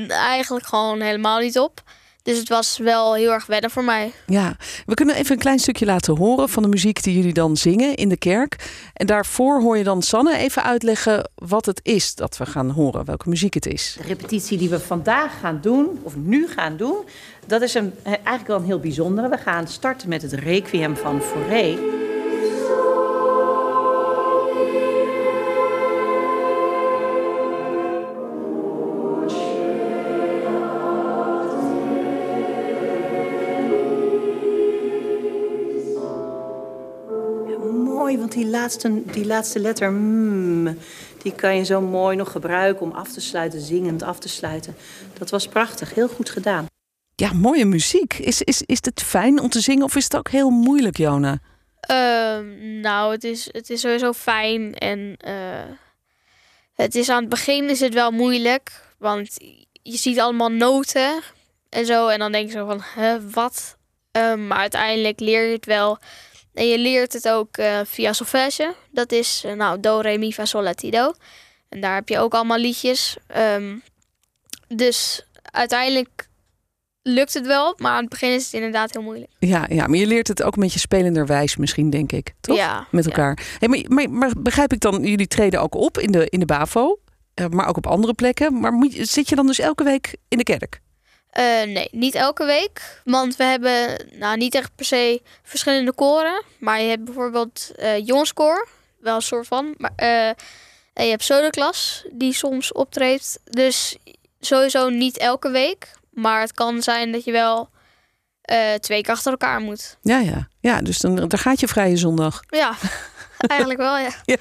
eigenlijk 0.09 0.65
gewoon 0.65 1.01
helemaal 1.01 1.39
niet 1.39 1.59
op. 1.59 1.83
Dus 2.25 2.37
het 2.37 2.49
was 2.49 2.77
wel 2.77 3.13
heel 3.13 3.31
erg 3.31 3.45
wennen 3.45 3.69
voor 3.69 3.83
mij. 3.83 4.11
Ja, 4.25 4.55
we 4.85 4.93
kunnen 4.93 5.15
even 5.15 5.31
een 5.31 5.39
klein 5.39 5.59
stukje 5.59 5.85
laten 5.85 6.17
horen 6.17 6.49
van 6.49 6.63
de 6.63 6.69
muziek 6.69 7.03
die 7.03 7.15
jullie 7.15 7.33
dan 7.33 7.57
zingen 7.57 7.95
in 7.95 8.09
de 8.09 8.17
kerk. 8.17 8.55
En 8.93 9.07
daarvoor 9.07 9.61
hoor 9.61 9.77
je 9.77 9.83
dan 9.83 10.01
Sanne 10.01 10.37
even 10.37 10.63
uitleggen 10.63 11.29
wat 11.35 11.65
het 11.65 11.79
is 11.83 12.15
dat 12.15 12.37
we 12.37 12.45
gaan 12.45 12.69
horen, 12.69 13.05
welke 13.05 13.29
muziek 13.29 13.53
het 13.53 13.65
is. 13.65 13.95
De 13.97 14.07
repetitie 14.07 14.57
die 14.57 14.69
we 14.69 14.79
vandaag 14.79 15.39
gaan 15.39 15.59
doen, 15.61 15.99
of 16.03 16.15
nu 16.15 16.47
gaan 16.47 16.77
doen, 16.77 16.97
dat 17.45 17.61
is 17.61 17.73
een, 17.73 17.93
eh, 18.03 18.11
eigenlijk 18.11 18.47
wel 18.47 18.57
een 18.57 18.65
heel 18.65 18.79
bijzondere. 18.79 19.29
We 19.29 19.37
gaan 19.37 19.67
starten 19.67 20.09
met 20.09 20.21
het 20.21 20.33
Requiem 20.33 20.95
van 20.95 21.21
Fauré. 21.21 21.94
Die 38.35 38.45
laatste, 38.45 39.01
die 39.05 39.25
laatste 39.25 39.59
letter, 39.59 39.91
mm, 39.91 40.77
die 41.21 41.31
kan 41.31 41.55
je 41.55 41.63
zo 41.63 41.81
mooi 41.81 42.15
nog 42.15 42.31
gebruiken 42.31 42.85
om 42.85 42.91
af 42.91 43.11
te 43.11 43.21
sluiten, 43.21 43.61
zingend 43.61 44.03
af 44.03 44.19
te 44.19 44.29
sluiten. 44.29 44.75
Dat 45.17 45.29
was 45.29 45.47
prachtig, 45.47 45.93
heel 45.93 46.07
goed 46.07 46.29
gedaan. 46.29 46.65
Ja, 47.15 47.33
mooie 47.33 47.65
muziek. 47.65 48.13
Is, 48.13 48.41
is, 48.41 48.61
is 48.61 48.77
het 48.81 49.01
fijn 49.01 49.39
om 49.39 49.49
te 49.49 49.59
zingen 49.59 49.83
of 49.83 49.95
is 49.95 50.03
het 50.03 50.15
ook 50.15 50.29
heel 50.29 50.49
moeilijk, 50.49 50.97
Jona? 50.97 51.39
Ehm, 51.79 52.79
nou, 52.79 53.11
het 53.11 53.23
is, 53.23 53.49
het 53.51 53.69
is 53.69 53.81
sowieso 53.81 54.13
fijn. 54.13 54.73
En 54.73 55.15
eh, 55.17 55.71
het 56.73 56.95
is 56.95 57.09
aan 57.09 57.21
het 57.21 57.29
begin 57.29 57.69
is 57.69 57.79
het 57.79 57.93
wel 57.93 58.11
moeilijk. 58.11 58.71
Want 58.97 59.35
je 59.71 59.97
ziet 59.97 60.19
allemaal 60.19 60.51
noten 60.51 61.21
en 61.69 61.85
zo. 61.85 62.07
En 62.07 62.19
dan 62.19 62.31
denk 62.31 62.47
je 62.47 62.57
zo 62.57 62.65
van, 62.65 62.81
hè, 62.81 63.29
wat? 63.29 63.77
Ehm, 64.11 64.47
maar 64.47 64.57
uiteindelijk 64.57 65.19
leer 65.19 65.45
je 65.45 65.55
het 65.55 65.65
wel. 65.65 65.99
En 66.55 66.67
je 66.67 66.77
leert 66.77 67.13
het 67.13 67.29
ook 67.29 67.57
eh, 67.57 67.79
via 67.85 68.13
solfège. 68.13 68.75
Dat 68.91 69.11
is 69.11 69.43
eh, 69.45 69.53
nou 69.53 69.79
do, 69.79 69.99
re, 69.99 70.17
mi, 70.17 70.33
fa, 70.33 70.45
sol, 70.45 70.61
la, 70.61 70.73
ti, 70.73 70.89
do. 70.89 71.13
En 71.69 71.81
daar 71.81 71.95
heb 71.95 72.09
je 72.09 72.19
ook 72.19 72.33
allemaal 72.33 72.57
liedjes. 72.57 73.17
Ehm, 73.27 73.75
dus 74.67 75.25
uiteindelijk 75.51 76.27
lukt 77.01 77.33
het 77.33 77.45
wel. 77.45 77.73
Maar 77.77 77.91
aan 77.91 77.99
het 77.99 78.09
begin 78.09 78.33
is 78.33 78.43
het 78.43 78.53
inderdaad 78.53 78.93
heel 78.93 79.01
moeilijk. 79.01 79.31
Ja, 79.39 79.65
ja, 79.69 79.87
maar 79.87 79.97
je 79.97 80.07
leert 80.07 80.27
het 80.27 80.43
ook 80.43 80.55
een 80.55 80.61
beetje 80.61 80.79
spelenderwijs 80.79 81.55
misschien, 81.55 81.89
denk 81.89 82.11
ik. 82.11 82.33
Toch? 82.41 82.57
Ja, 82.57 82.87
Met 82.91 83.03
ja. 83.03 83.09
elkaar. 83.09 83.57
Hey, 83.59 83.67
maar, 83.67 83.83
maar, 83.87 84.09
maar 84.09 84.31
begrijp 84.37 84.73
ik 84.73 84.79
dan, 84.79 85.03
jullie 85.03 85.27
treden 85.27 85.61
ook 85.61 85.75
op 85.75 85.97
in 85.97 86.11
de, 86.11 86.29
in 86.29 86.39
de 86.39 86.45
BAVO, 86.45 86.99
eh, 87.33 87.47
maar 87.47 87.67
ook 87.67 87.77
op 87.77 87.87
andere 87.87 88.13
plekken. 88.13 88.59
Maar 88.59 88.71
moet, 88.71 88.93
zit 88.99 89.29
je 89.29 89.35
dan 89.35 89.47
dus 89.47 89.59
elke 89.59 89.83
week 89.83 90.15
in 90.27 90.37
de 90.37 90.43
kerk? 90.43 90.81
Eh, 91.35 91.63
nee, 91.63 91.87
niet 91.91 92.15
elke 92.15 92.45
week. 92.45 93.01
Want 93.03 93.35
we 93.35 93.43
hebben 93.43 94.05
nou, 94.11 94.37
niet 94.37 94.55
echt 94.55 94.71
per 94.75 94.85
se 94.85 95.21
verschillende 95.43 95.93
koren. 95.93 96.43
Maar 96.59 96.81
je 96.81 96.89
hebt 96.89 97.03
bijvoorbeeld 97.03 97.71
eh 97.75 98.05
jongenskoor. 98.05 98.67
Wel 98.99 99.15
een 99.15 99.21
soort 99.21 99.47
van. 99.47 99.73
Maar, 99.77 99.91
eh, 99.95 100.27
en 100.93 101.03
je 101.03 101.09
hebt 101.09 101.23
sodoklas 101.23 102.05
die 102.11 102.33
soms 102.33 102.71
optreedt. 102.71 103.39
Dus 103.43 103.97
sowieso 104.39 104.89
niet 104.89 105.17
elke 105.17 105.49
week. 105.49 105.91
Maar 106.09 106.41
het 106.41 106.53
kan 106.53 106.81
zijn 106.81 107.11
dat 107.11 107.23
je 107.23 107.31
wel 107.31 107.69
twee 108.79 109.01
keer 109.01 109.13
achter 109.13 109.31
elkaar 109.31 109.59
moet. 109.59 109.97
Ja, 110.01 110.19
ja. 110.19 110.47
Ja, 110.59 110.81
dus 110.81 110.99
dan, 110.99 111.15
dan 111.15 111.39
gaat 111.39 111.59
je 111.59 111.67
vrije 111.67 111.97
zondag. 111.97 112.39
Ja, 112.49 112.75
Eigenlijk 113.37 113.79
wel, 113.79 113.97
ja. 113.97 114.11
Ja. 114.25 114.37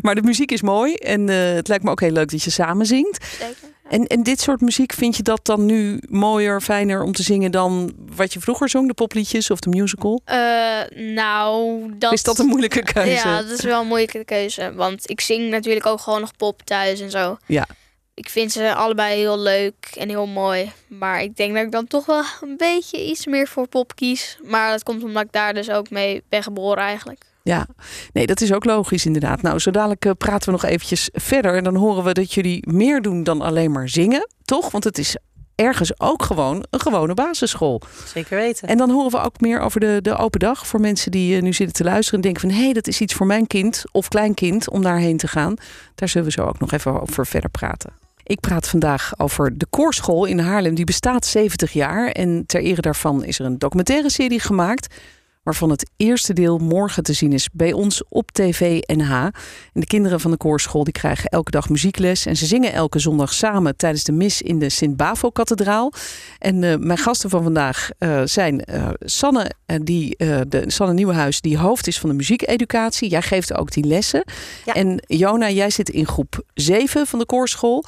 Maar 0.00 0.14
de 0.14 0.22
muziek 0.22 0.52
is 0.52 0.62
mooi 0.62 0.94
en 0.94 1.28
het 1.28 1.68
lijkt 1.68 1.84
me 1.84 1.90
ook 1.90 2.00
heel 2.00 2.10
leuk 2.10 2.30
dat 2.30 2.42
je 2.42 2.50
samen 2.50 2.86
zingt. 2.86 3.24
Zeker. 3.24 3.71
En, 3.92 4.06
en 4.06 4.22
dit 4.22 4.40
soort 4.40 4.60
muziek, 4.60 4.92
vind 4.92 5.16
je 5.16 5.22
dat 5.22 5.40
dan 5.46 5.66
nu 5.66 6.00
mooier, 6.08 6.60
fijner 6.60 7.02
om 7.02 7.12
te 7.12 7.22
zingen 7.22 7.50
dan 7.50 7.92
wat 8.16 8.32
je 8.32 8.40
vroeger 8.40 8.68
zong, 8.68 8.88
de 8.88 8.94
popliedjes 8.94 9.50
of 9.50 9.60
de 9.60 9.70
musical? 9.70 10.20
Eh, 10.24 10.80
nou, 10.94 11.82
dat... 11.98 12.12
Is 12.12 12.22
dat 12.22 12.38
een 12.38 12.46
moeilijke 12.46 12.82
keuze? 12.82 13.10
Ja, 13.10 13.42
dat 13.42 13.58
is 13.58 13.64
wel 13.64 13.80
een 13.80 13.86
moeilijke 13.86 14.24
keuze. 14.24 14.72
Want 14.74 15.10
ik 15.10 15.20
zing 15.20 15.50
natuurlijk 15.50 15.86
ook 15.86 16.00
gewoon 16.00 16.20
nog 16.20 16.36
pop 16.36 16.62
thuis 16.62 17.00
en 17.00 17.10
zo. 17.10 17.36
Ja. 17.46 17.66
Ik 18.14 18.28
vind 18.28 18.52
ze 18.52 18.74
allebei 18.74 19.18
heel 19.18 19.38
leuk 19.38 19.90
en 19.98 20.08
heel 20.08 20.26
mooi. 20.26 20.72
Maar 20.88 21.22
ik 21.22 21.36
denk 21.36 21.54
dat 21.54 21.64
ik 21.64 21.72
dan 21.72 21.86
toch 21.86 22.06
wel 22.06 22.22
een 22.40 22.56
beetje 22.56 23.06
iets 23.06 23.26
meer 23.26 23.48
voor 23.48 23.68
pop 23.68 23.94
kies. 23.94 24.38
Maar 24.42 24.70
dat 24.70 24.82
komt 24.82 25.04
omdat 25.04 25.22
ik 25.22 25.32
daar 25.32 25.54
dus 25.54 25.70
ook 25.70 25.90
mee 25.90 26.22
ben 26.28 26.42
geboren 26.42 26.82
eigenlijk. 26.82 27.24
Ja, 27.42 27.66
nee, 28.12 28.26
dat 28.26 28.40
is 28.40 28.52
ook 28.52 28.64
logisch 28.64 29.06
inderdaad. 29.06 29.42
Nou, 29.42 29.58
zo 29.58 29.70
dadelijk 29.70 30.04
eh, 30.04 30.12
praten 30.18 30.44
we 30.44 30.50
nog 30.52 30.64
eventjes 30.64 31.08
verder. 31.12 31.56
En 31.56 31.64
dan 31.64 31.76
horen 31.76 32.04
we 32.04 32.12
dat 32.12 32.32
jullie 32.32 32.70
meer 32.70 33.02
doen 33.02 33.24
dan 33.24 33.40
alleen 33.40 33.72
maar 33.72 33.88
zingen, 33.88 34.28
toch? 34.44 34.70
Want 34.70 34.84
het 34.84 34.98
is 34.98 35.16
ergens 35.54 36.00
ook 36.00 36.22
gewoon 36.22 36.64
een 36.70 36.80
gewone 36.80 37.14
basisschool. 37.14 37.80
Zeker 38.06 38.36
weten. 38.36 38.68
En 38.68 38.76
dan 38.76 38.90
horen 38.90 39.10
we 39.10 39.20
ook 39.20 39.40
meer 39.40 39.60
over 39.60 39.80
de, 39.80 39.98
de 40.02 40.16
open 40.16 40.40
dag 40.40 40.66
voor 40.66 40.80
mensen 40.80 41.10
die 41.10 41.36
eh, 41.36 41.42
nu 41.42 41.52
zitten 41.52 41.76
te 41.76 41.84
luisteren 41.84 42.14
en 42.14 42.30
denken 42.30 42.48
van 42.50 42.58
hé, 42.58 42.64
hey, 42.64 42.72
dat 42.72 42.86
is 42.86 43.00
iets 43.00 43.14
voor 43.14 43.26
mijn 43.26 43.46
kind 43.46 43.84
of 43.92 44.08
kleinkind 44.08 44.70
om 44.70 44.82
daarheen 44.82 45.16
te 45.16 45.28
gaan. 45.28 45.54
Daar 45.94 46.08
zullen 46.08 46.26
we 46.26 46.32
zo 46.32 46.44
ook 46.44 46.58
nog 46.58 46.72
even 46.72 47.00
over 47.00 47.26
verder 47.26 47.50
praten. 47.50 47.92
Ik 48.24 48.40
praat 48.40 48.68
vandaag 48.68 49.12
over 49.16 49.58
de 49.58 49.66
koorschool 49.70 50.24
in 50.24 50.38
Haarlem. 50.38 50.74
Die 50.74 50.84
bestaat 50.84 51.26
70 51.26 51.72
jaar 51.72 52.08
en 52.08 52.46
ter 52.46 52.60
ere 52.60 52.80
daarvan 52.80 53.24
is 53.24 53.38
er 53.38 53.44
een 53.44 53.58
documentaire 53.58 54.10
serie 54.10 54.40
gemaakt 54.40 54.94
waarvan 55.42 55.70
het 55.70 55.90
eerste 55.96 56.32
deel 56.32 56.58
morgen 56.58 57.02
te 57.02 57.12
zien 57.12 57.32
is 57.32 57.48
bij 57.52 57.72
ons 57.72 58.02
op 58.08 58.30
TV 58.30 58.80
NH. 58.86 59.12
En 59.12 59.32
de 59.72 59.86
kinderen 59.86 60.20
van 60.20 60.30
de 60.30 60.36
koorschool 60.36 60.84
die 60.84 60.92
krijgen 60.92 61.30
elke 61.30 61.50
dag 61.50 61.68
muziekles 61.68 62.26
en 62.26 62.36
ze 62.36 62.46
zingen 62.46 62.72
elke 62.72 62.98
zondag 62.98 63.32
samen 63.34 63.76
tijdens 63.76 64.04
de 64.04 64.12
mis 64.12 64.42
in 64.42 64.58
de 64.58 64.68
Sint-Bavo-kathedraal. 64.68 65.92
En 66.38 66.62
uh, 66.62 66.76
mijn 66.76 66.98
gasten 66.98 67.30
van 67.30 67.42
vandaag 67.42 67.90
uh, 67.98 68.20
zijn 68.24 68.64
uh, 68.70 68.88
Sanne, 69.00 69.50
die, 69.82 70.16
de, 70.48 70.64
Sanne 70.66 70.94
Nieuwenhuis, 70.94 71.40
die 71.40 71.58
hoofd 71.58 71.86
is 71.86 71.98
van 71.98 72.08
de 72.08 72.16
muziekeducatie. 72.16 73.08
Jij 73.08 73.22
geeft 73.22 73.54
ook 73.54 73.72
die 73.72 73.84
lessen. 73.84 74.24
Ja. 74.64 74.74
En 74.74 75.02
Jona, 75.06 75.50
jij 75.50 75.70
zit 75.70 75.90
in 75.90 76.06
groep 76.06 76.44
7 76.54 77.06
van 77.06 77.18
de 77.18 77.26
koorschool. 77.26 77.84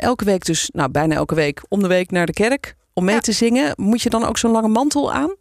elke 0.00 0.24
week 0.24 0.44
dus, 0.44 0.70
nou 0.72 0.90
bijna 0.90 1.14
elke 1.14 1.34
week, 1.34 1.62
om 1.68 1.82
de 1.82 1.88
week 1.88 2.10
naar 2.10 2.26
de 2.26 2.32
kerk 2.32 2.76
om 2.92 3.04
mee 3.04 3.14
ja. 3.14 3.20
te 3.20 3.32
zingen. 3.32 3.72
Moet 3.76 4.02
je 4.02 4.10
dan 4.10 4.24
ook 4.24 4.38
zo'n 4.38 4.50
lange 4.50 4.68
mantel 4.68 5.12
aan? 5.12 5.34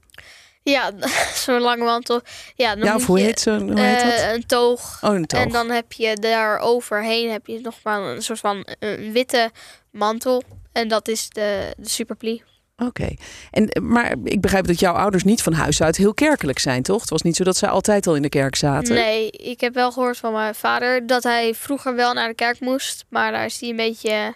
Ja, 0.72 0.92
zo'n 1.46 1.62
lange 1.62 1.84
mantel. 1.84 2.22
Ja, 2.56 2.76
dan 2.76 2.86
ja, 2.86 3.00
hoe, 3.00 3.20
je, 3.20 3.24
heet 3.24 3.40
zo, 3.40 3.60
hoe 3.60 3.80
heet 3.80 4.04
dat? 4.04 4.20
Uh, 4.20 4.34
een 4.34 4.46
toog. 4.46 5.00
Oh, 5.02 5.16
een 5.16 5.26
toog. 5.26 5.42
En 5.42 5.50
dan 5.50 5.70
heb 5.70 5.94
je 5.94 6.16
daar 6.16 6.60
overheen 6.60 7.32
heb 7.32 7.48
je 7.48 7.60
nog 7.62 7.76
maar 7.84 8.02
een 8.02 8.22
soort 8.22 8.40
van 8.40 8.68
een 8.80 9.12
witte 9.12 9.52
mantel. 9.92 10.44
En 10.72 10.88
dat 10.88 11.08
is 11.08 11.30
de, 11.30 11.74
de 11.78 11.90
superplie. 11.90 12.44
Oké. 12.78 12.86
Okay. 12.88 13.18
En 13.52 13.84
Maar 13.84 14.16
ik 14.24 14.42
begrijp 14.42 14.68
dat 14.68 14.80
jouw 14.80 14.94
ouders 14.94 15.24
niet 15.24 15.42
van 15.42 15.54
huis 15.54 15.82
uit 15.82 15.98
heel 15.98 16.14
kerkelijk 16.14 16.60
zijn, 16.60 16.84
toch? 16.84 17.02
Het 17.02 17.10
was 17.10 17.22
niet 17.22 17.36
zo 17.36 17.44
dat 17.44 17.58
zij 17.58 17.70
altijd 17.70 18.08
al 18.08 18.16
in 18.16 18.22
de 18.22 18.30
kerk 18.30 18.56
zaten. 18.56 18.96
Nee, 18.96 19.30
ik 19.32 19.62
heb 19.62 19.74
wel 19.74 19.92
gehoord 19.92 20.18
van 20.18 20.34
mijn 20.34 20.56
vader 20.56 21.08
dat 21.08 21.24
hij 21.24 21.54
vroeger 21.56 21.96
wel 21.96 22.14
naar 22.14 22.28
de 22.28 22.36
kerk 22.36 22.60
moest. 22.60 23.06
Maar 23.10 23.32
daar 23.32 23.46
is 23.46 23.60
hij 23.60 23.70
een 23.70 23.76
beetje... 23.76 24.34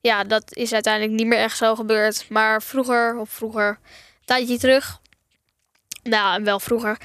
Ja, 0.00 0.24
dat 0.24 0.56
is 0.56 0.72
uiteindelijk 0.72 1.14
niet 1.14 1.26
meer 1.26 1.38
echt 1.38 1.56
zo 1.56 1.74
gebeurd. 1.74 2.26
Maar 2.28 2.62
vroeger, 2.62 3.16
of 3.18 3.30
vroeger, 3.30 3.68
een 3.68 4.24
tijdje 4.24 4.58
terug, 4.58 5.00
nou, 6.08 6.42
wel 6.42 6.60
vroeger. 6.60 7.00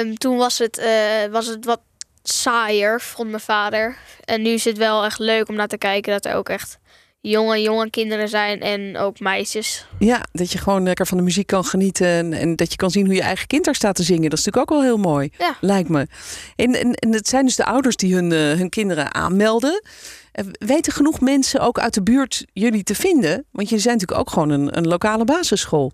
Um, 0.00 0.18
toen 0.18 0.36
was 0.36 0.58
het, 0.58 0.78
uh, 0.78 1.32
was 1.32 1.46
het 1.46 1.64
wat 1.64 1.80
saaier, 2.22 3.00
vond 3.00 3.28
mijn 3.28 3.42
vader. 3.42 3.96
En 4.24 4.42
nu 4.42 4.50
is 4.50 4.64
het 4.64 4.78
wel 4.78 5.04
echt 5.04 5.18
leuk 5.18 5.48
om 5.48 5.54
naar 5.54 5.68
te 5.68 5.78
kijken 5.78 6.12
dat 6.12 6.24
er 6.24 6.34
ook 6.34 6.48
echt 6.48 6.78
jonge, 7.20 7.62
jonge 7.62 7.90
kinderen 7.90 8.28
zijn 8.28 8.60
en 8.60 8.96
ook 8.96 9.20
meisjes. 9.20 9.86
Ja, 9.98 10.26
dat 10.32 10.52
je 10.52 10.58
gewoon 10.58 10.82
lekker 10.82 11.06
van 11.06 11.16
de 11.16 11.22
muziek 11.22 11.46
kan 11.46 11.64
genieten 11.64 12.06
en, 12.06 12.32
en 12.32 12.56
dat 12.56 12.70
je 12.70 12.76
kan 12.76 12.90
zien 12.90 13.06
hoe 13.06 13.14
je 13.14 13.22
eigen 13.22 13.46
kind 13.46 13.64
daar 13.64 13.74
staat 13.74 13.94
te 13.94 14.02
zingen. 14.02 14.30
Dat 14.30 14.38
is 14.38 14.44
natuurlijk 14.44 14.72
ook 14.72 14.78
wel 14.78 14.88
heel 14.88 15.12
mooi, 15.12 15.30
ja. 15.38 15.56
lijkt 15.60 15.88
me. 15.88 16.06
En, 16.56 16.74
en, 16.74 16.94
en 16.94 17.12
het 17.12 17.28
zijn 17.28 17.44
dus 17.44 17.56
de 17.56 17.64
ouders 17.64 17.96
die 17.96 18.14
hun, 18.14 18.30
uh, 18.30 18.38
hun 18.38 18.68
kinderen 18.68 19.14
aanmelden. 19.14 19.82
Uh, 20.32 20.46
weten 20.52 20.92
genoeg 20.92 21.20
mensen 21.20 21.60
ook 21.60 21.78
uit 21.78 21.94
de 21.94 22.02
buurt 22.02 22.44
jullie 22.52 22.82
te 22.82 22.94
vinden? 22.94 23.46
Want 23.50 23.68
jullie 23.68 23.84
zijn 23.84 23.94
natuurlijk 23.94 24.20
ook 24.20 24.30
gewoon 24.30 24.50
een, 24.50 24.76
een 24.76 24.88
lokale 24.88 25.24
basisschool. 25.24 25.92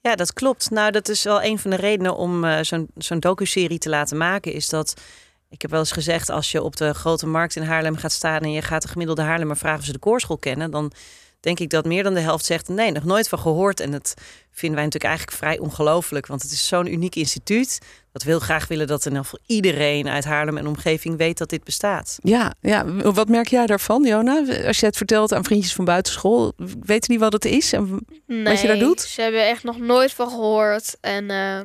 Ja, 0.00 0.14
dat 0.16 0.32
klopt. 0.32 0.70
Nou, 0.70 0.90
dat 0.90 1.08
is 1.08 1.22
wel 1.22 1.42
een 1.42 1.58
van 1.58 1.70
de 1.70 1.76
redenen 1.76 2.16
om 2.16 2.44
uh, 2.44 2.58
zo'n 2.62 2.88
zo'n 2.96 3.20
docu-serie 3.20 3.78
te 3.78 3.88
laten 3.88 4.16
maken. 4.16 4.52
Is 4.52 4.68
dat, 4.68 5.00
ik 5.48 5.62
heb 5.62 5.70
wel 5.70 5.80
eens 5.80 5.92
gezegd, 5.92 6.30
als 6.30 6.50
je 6.50 6.62
op 6.62 6.76
de 6.76 6.94
grote 6.94 7.26
markt 7.26 7.56
in 7.56 7.62
Haarlem 7.62 7.96
gaat 7.96 8.12
staan... 8.12 8.40
en 8.40 8.52
je 8.52 8.62
gaat 8.62 8.82
de 8.82 8.88
gemiddelde 8.88 9.22
Haarlemmer 9.22 9.56
vragen 9.56 9.78
of 9.78 9.84
ze 9.84 9.92
de 9.92 9.98
koorschool 9.98 10.38
kennen... 10.38 10.70
dan 10.70 10.92
denk 11.40 11.58
ik 11.60 11.70
dat 11.70 11.84
meer 11.84 12.02
dan 12.02 12.14
de 12.14 12.20
helft 12.20 12.44
zegt, 12.44 12.68
nee, 12.68 12.92
nog 12.92 13.04
nooit 13.04 13.28
van 13.28 13.38
gehoord. 13.38 13.80
En 13.80 13.90
dat 13.90 14.14
vinden 14.50 14.76
wij 14.76 14.84
natuurlijk 14.84 15.04
eigenlijk 15.04 15.38
vrij 15.38 15.58
ongelooflijk. 15.58 16.26
Want 16.26 16.42
het 16.42 16.50
is 16.50 16.66
zo'n 16.66 16.92
uniek 16.92 17.14
instituut. 17.14 17.78
Dat 18.18 18.26
we 18.26 18.32
heel 18.32 18.46
graag 18.46 18.68
willen 18.68 18.86
dat 18.86 19.04
in 19.04 19.10
ieder 19.10 19.24
geval 19.24 19.40
iedereen 19.46 20.08
uit 20.08 20.24
Haarlem 20.24 20.56
en 20.56 20.66
omgeving 20.66 21.16
weet 21.16 21.38
dat 21.38 21.48
dit 21.48 21.64
bestaat. 21.64 22.18
Ja, 22.22 22.54
ja, 22.60 22.84
wat 23.12 23.28
merk 23.28 23.48
jij 23.48 23.66
daarvan, 23.66 24.04
Jona? 24.04 24.44
Als 24.66 24.80
je 24.80 24.86
het 24.86 24.96
vertelt 24.96 25.32
aan 25.32 25.44
vriendjes 25.44 25.72
van 25.72 25.84
buitenschool, 25.84 26.52
weten 26.80 27.08
die 27.08 27.18
wat 27.18 27.32
het 27.32 27.44
is 27.44 27.72
en 27.72 28.06
nee, 28.26 28.44
wat 28.44 28.60
je 28.60 28.66
daar 28.66 28.78
doet? 28.78 29.00
Ze 29.00 29.22
hebben 29.22 29.46
echt 29.46 29.62
nog 29.62 29.78
nooit 29.78 30.12
van 30.12 30.28
gehoord. 30.28 30.96
En 31.00 31.30
uh, 31.30 31.60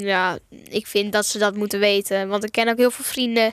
ja, 0.00 0.38
ik 0.68 0.86
vind 0.86 1.12
dat 1.12 1.26
ze 1.26 1.38
dat 1.38 1.56
moeten 1.56 1.80
weten. 1.80 2.28
Want 2.28 2.44
ik 2.44 2.52
ken 2.52 2.68
ook 2.68 2.78
heel 2.78 2.90
veel 2.90 3.04
vrienden 3.04 3.52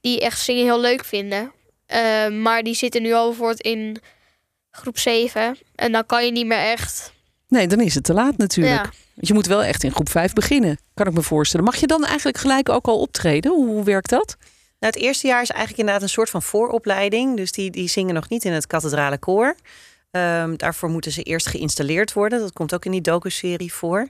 die 0.00 0.20
echt 0.20 0.40
zingen 0.40 0.64
heel 0.64 0.80
leuk 0.80 1.04
vinden. 1.04 1.52
Uh, 1.94 2.28
maar 2.28 2.62
die 2.62 2.74
zitten 2.74 3.02
nu 3.02 3.12
al 3.12 3.28
bijvoorbeeld 3.28 3.60
in 3.60 3.96
groep 4.70 4.98
7. 4.98 5.58
En 5.74 5.92
dan 5.92 6.06
kan 6.06 6.24
je 6.24 6.32
niet 6.32 6.46
meer 6.46 6.58
echt. 6.58 7.12
Nee, 7.48 7.66
dan 7.66 7.80
is 7.80 7.94
het 7.94 8.04
te 8.04 8.12
laat 8.12 8.36
natuurlijk. 8.36 8.84
Ja. 8.84 8.90
Want 9.14 9.28
je 9.28 9.34
moet 9.34 9.46
wel 9.46 9.62
echt 9.62 9.84
in 9.84 9.92
groep 9.92 10.08
5 10.08 10.32
beginnen, 10.32 10.78
kan 10.94 11.06
ik 11.06 11.12
me 11.12 11.22
voorstellen. 11.22 11.66
Mag 11.66 11.76
je 11.76 11.86
dan 11.86 12.04
eigenlijk 12.04 12.38
gelijk 12.38 12.68
ook 12.68 12.86
al 12.86 13.00
optreden? 13.00 13.52
Hoe, 13.52 13.66
hoe 13.66 13.84
werkt 13.84 14.10
dat? 14.10 14.36
Nou, 14.78 14.92
het 14.92 14.96
eerste 14.96 15.26
jaar 15.26 15.42
is 15.42 15.50
eigenlijk 15.50 15.78
inderdaad 15.78 16.02
een 16.02 16.14
soort 16.14 16.30
van 16.30 16.42
vooropleiding. 16.42 17.36
Dus 17.36 17.52
die, 17.52 17.70
die 17.70 17.88
zingen 17.88 18.14
nog 18.14 18.28
niet 18.28 18.44
in 18.44 18.52
het 18.52 18.66
kathedrale 18.66 19.18
koor. 19.18 19.56
Um, 20.10 20.56
daarvoor 20.56 20.88
moeten 20.88 21.12
ze 21.12 21.22
eerst 21.22 21.46
geïnstalleerd 21.46 22.12
worden. 22.12 22.40
Dat 22.40 22.52
komt 22.52 22.74
ook 22.74 22.84
in 22.84 22.90
die 22.90 23.00
docu-serie 23.00 23.72
voor. 23.72 24.08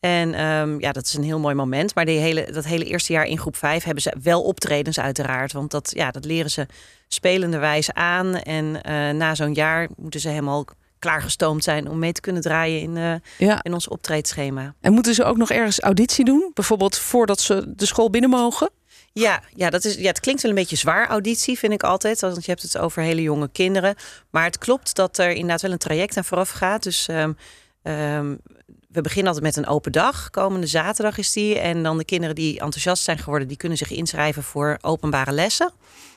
En 0.00 0.44
um, 0.44 0.80
ja, 0.80 0.92
dat 0.92 1.04
is 1.04 1.14
een 1.14 1.22
heel 1.22 1.38
mooi 1.38 1.54
moment. 1.54 1.94
Maar 1.94 2.04
die 2.04 2.18
hele, 2.18 2.48
dat 2.52 2.64
hele 2.64 2.84
eerste 2.84 3.12
jaar 3.12 3.24
in 3.24 3.38
groep 3.38 3.56
5 3.56 3.84
hebben 3.84 4.02
ze 4.02 4.16
wel 4.22 4.42
optredens 4.42 5.00
uiteraard. 5.00 5.52
Want 5.52 5.70
dat, 5.70 5.92
ja, 5.94 6.10
dat 6.10 6.24
leren 6.24 6.50
ze 6.50 6.66
spelende 7.08 7.58
wijze 7.58 7.94
aan. 7.94 8.34
En 8.34 8.64
uh, 8.64 9.10
na 9.10 9.34
zo'n 9.34 9.54
jaar 9.54 9.88
moeten 9.96 10.20
ze 10.20 10.28
helemaal 10.28 10.64
klaargestoomd 11.04 11.64
zijn 11.64 11.88
om 11.88 11.98
mee 11.98 12.12
te 12.12 12.20
kunnen 12.20 12.42
draaien 12.42 12.80
in, 12.80 12.96
uh, 12.96 13.14
ja. 13.38 13.62
in 13.62 13.74
ons 13.74 13.88
optreedschema. 13.88 14.74
En 14.80 14.92
moeten 14.92 15.14
ze 15.14 15.24
ook 15.24 15.36
nog 15.36 15.50
ergens 15.50 15.80
auditie 15.80 16.24
doen? 16.24 16.50
Bijvoorbeeld 16.54 16.98
voordat 16.98 17.40
ze 17.40 17.72
de 17.76 17.86
school 17.86 18.10
binnen 18.10 18.30
mogen? 18.30 18.70
Ja, 19.12 19.42
ja, 19.54 19.70
dat 19.70 19.84
is, 19.84 19.94
ja, 19.94 20.08
het 20.08 20.20
klinkt 20.20 20.42
wel 20.42 20.50
een 20.50 20.56
beetje 20.56 20.76
zwaar 20.76 21.08
auditie, 21.08 21.58
vind 21.58 21.72
ik 21.72 21.82
altijd. 21.82 22.20
Want 22.20 22.44
je 22.44 22.50
hebt 22.50 22.62
het 22.62 22.78
over 22.78 23.02
hele 23.02 23.22
jonge 23.22 23.48
kinderen. 23.48 23.94
Maar 24.30 24.44
het 24.44 24.58
klopt 24.58 24.94
dat 24.94 25.18
er 25.18 25.30
inderdaad 25.30 25.62
wel 25.62 25.72
een 25.72 25.78
traject 25.78 26.16
aan 26.16 26.24
vooraf 26.24 26.50
gaat. 26.50 26.82
Dus 26.82 27.08
um, 27.08 27.36
um, 27.82 28.40
we 28.88 29.00
beginnen 29.00 29.32
altijd 29.32 29.54
met 29.54 29.64
een 29.64 29.72
open 29.72 29.92
dag. 29.92 30.30
Komende 30.30 30.66
zaterdag 30.66 31.18
is 31.18 31.32
die. 31.32 31.58
En 31.58 31.82
dan 31.82 31.98
de 31.98 32.04
kinderen 32.04 32.34
die 32.34 32.60
enthousiast 32.60 33.02
zijn 33.02 33.18
geworden, 33.18 33.48
die 33.48 33.56
kunnen 33.56 33.78
zich 33.78 33.90
inschrijven 33.90 34.42
voor 34.42 34.78
openbare 34.80 35.32
lessen. 35.32 35.72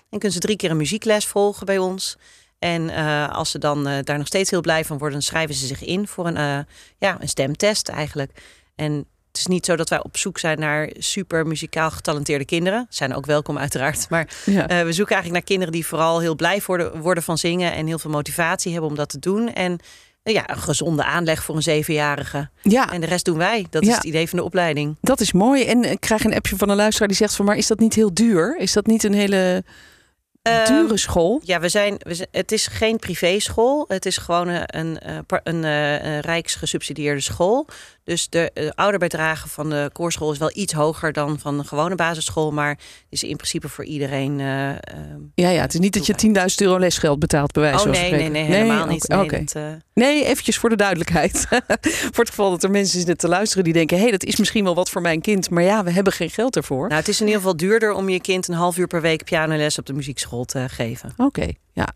En 0.10 0.20
kunnen 0.20 0.32
ze 0.32 0.40
drie 0.40 0.56
keer 0.56 0.72
een 0.72 0.78
muziekles 0.78 1.26
volgen 1.26 1.66
bij 1.66 1.78
ons. 1.78 2.18
En 2.60 2.82
uh, 2.90 3.30
als 3.30 3.52
ze 3.52 3.60
dan 3.60 3.88
uh, 3.88 3.94
daar 4.04 4.18
nog 4.18 4.28
steeds 4.28 4.50
heel 4.50 4.62
blij 4.62 4.86
van 4.86 4.98
worden, 4.98 5.18
dan 5.18 5.28
schrijven 5.28 5.56
ze 5.56 5.66
zich 5.68 5.84
in 5.84 6.08
voor 6.08 6.28
een, 6.28 6.38
uh, 6.38 6.58
ja, 6.98 7.18
een 7.20 7.30
stemtest 7.30 7.88
eigenlijk. 7.88 8.32
En 8.76 8.94
het 9.28 9.38
is 9.38 9.46
niet 9.48 9.66
zo 9.66 9.76
dat 9.76 9.90
wij 9.90 10.04
op 10.04 10.18
zoek 10.18 10.38
zijn 10.40 10.60
naar 10.60 10.90
super 10.98 11.48
muzikaal 11.48 11.92
getalenteerde 11.92 12.46
kinderen. 12.46 12.86
Zijn 12.90 13.16
ook 13.16 13.26
welkom 13.26 13.58
uiteraard. 13.58 14.10
Maar 14.10 14.28
Ja. 14.46 14.66
we 14.68 14.94
zoeken 14.94 15.16
eigenlijk 15.16 15.32
naar 15.32 15.42
kinderen 15.42 15.74
die 15.74 15.86
vooral 15.86 16.20
heel 16.20 16.36
blij 16.36 16.62
worden, 16.66 17.02
worden 17.02 17.24
van 17.24 17.38
zingen. 17.38 17.74
En 17.74 17.88
heel 17.88 18.00
veel 18.00 18.12
motivatie 18.12 18.72
hebben 18.72 18.90
om 18.90 18.96
dat 18.96 19.10
te 19.10 19.20
doen. 19.20 19.54
En 19.54 19.80
ja, 20.24 20.50
een 20.50 20.58
gezonde 20.58 21.04
aanleg 21.04 21.44
voor 21.44 21.56
een 21.56 21.62
zevenjarige. 21.64 22.50
Ja, 22.62 22.92
En 22.94 23.02
de 23.02 23.08
rest 23.08 23.26
doen 23.26 23.38
wij. 23.38 23.66
Dat 23.70 23.84
Ja. 23.84 23.90
is 23.90 23.96
het 23.96 24.06
idee 24.06 24.30
van 24.30 24.38
de 24.40 24.46
opleiding. 24.46 24.96
dat 25.02 25.20
is 25.20 25.32
mooi. 25.32 25.66
En 25.66 25.84
ik 25.92 26.00
krijg 26.00 26.24
een 26.24 26.34
appje 26.36 26.56
van 26.56 26.70
een 26.70 26.76
luisteraar 26.76 27.08
die 27.08 27.18
zegt 27.18 27.36
van... 27.36 27.46
maar 27.46 27.58
is 27.58 27.68
dat 27.68 27.80
niet 27.80 27.94
heel 27.94 28.14
duur? 28.14 28.58
Is 28.60 28.74
dat 28.74 28.86
niet 28.86 29.04
een 29.04 29.14
hele 29.14 29.64
Dure 30.68 30.98
school. 30.98 31.42
Ja, 31.44 31.60
we 31.60 31.70
zijn, 31.70 31.96
we 32.00 32.14
zijn, 32.16 32.28
het 32.32 32.52
is 32.52 32.68
geen 32.68 32.98
privéschool. 32.98 33.86
Het 33.88 34.06
is 34.06 34.18
gewoon 34.18 34.48
een, 34.48 34.64
een, 34.66 35.00
eh, 35.00 35.18
par- 35.28 35.42
een, 35.44 35.64
eh, 35.64 36.04
een 36.04 36.20
rijksgesubsidieerde 36.20 37.22
school. 37.22 37.68
Dus 38.08 38.30
de 38.30 38.52
eh, 38.54 38.70
ouderbijdrage 38.76 39.48
van 39.48 39.70
de 39.70 39.90
koorschool 39.94 40.32
is 40.32 40.38
wel 40.38 40.52
iets 40.54 40.74
hoger 40.74 41.14
dan 41.14 41.40
van 41.40 41.58
de 41.58 41.64
gewone 41.64 41.96
basisschool. 41.96 42.52
Maar 42.52 42.80
is 43.10 43.24
in 43.24 43.36
principe 43.36 43.70
voor 43.70 43.86
iedereen. 43.86 44.40
eh, 44.40 44.70
ehm, 44.70 44.78
Ja, 45.36 45.50
ja, 45.50 45.62
het 45.62 45.74
is 45.74 45.80
niet 45.80 45.94
dat 45.94 46.06
je 46.06 46.16
10.000 46.16 46.62
euro 46.62 46.80
lesgeld 46.80 47.20
betaalt 47.20 47.52
bij 47.52 47.62
wijze 47.62 47.78
oh 47.78 47.84
van 47.84 47.92
nee, 47.92 48.02
nee, 48.02 48.10
spreken. 48.10 48.32
nee, 48.32 48.44
helemaal 48.44 48.86
niet. 48.86 49.08
Nee, 49.08 49.30
dat, 49.30 49.52
eh, 49.56 49.64
Nee, 49.94 50.26
eventjes 50.26 50.58
voor 50.58 50.70
de 50.70 50.76
duidelijkheid. 50.76 51.48
voor 52.14 52.24
het 52.24 52.30
geval 52.30 52.50
dat 52.50 52.64
er 52.64 52.72
mensen 52.72 52.98
zitten 52.98 53.18
te 53.18 53.28
luisteren 53.28 53.64
die 53.64 53.74
denken... 53.74 53.98
hé, 53.98 54.02
hey, 54.02 54.12
dat 54.12 54.24
is 54.24 54.36
misschien 54.36 54.64
wel 54.64 54.76
wat 54.76 54.90
voor 54.90 55.02
mijn 55.02 55.22
kind... 55.22 55.50
maar 55.50 55.64
ja, 55.64 55.84
we 55.84 55.92
hebben 55.92 56.14
geen 56.14 56.30
geld 56.30 56.56
ervoor. 56.56 56.88
nou, 56.88 57.00
het 57.00 57.08
is 57.08 57.20
in 57.20 57.26
ieder 57.26 57.42
geval 57.42 57.58
duurder 57.58 57.94
om 57.94 58.10
je 58.10 58.22
kind 58.22 58.48
een 58.48 58.56
half 58.56 58.78
uur 58.78 58.88
per 58.88 59.02
week 59.02 59.24
pianoles 59.24 59.78
op 59.78 59.86
de 59.86 59.94
muziekschool 59.94 60.46
te 60.46 60.66
geven. 60.70 61.14
Oké, 61.18 61.48
ja. 61.74 61.88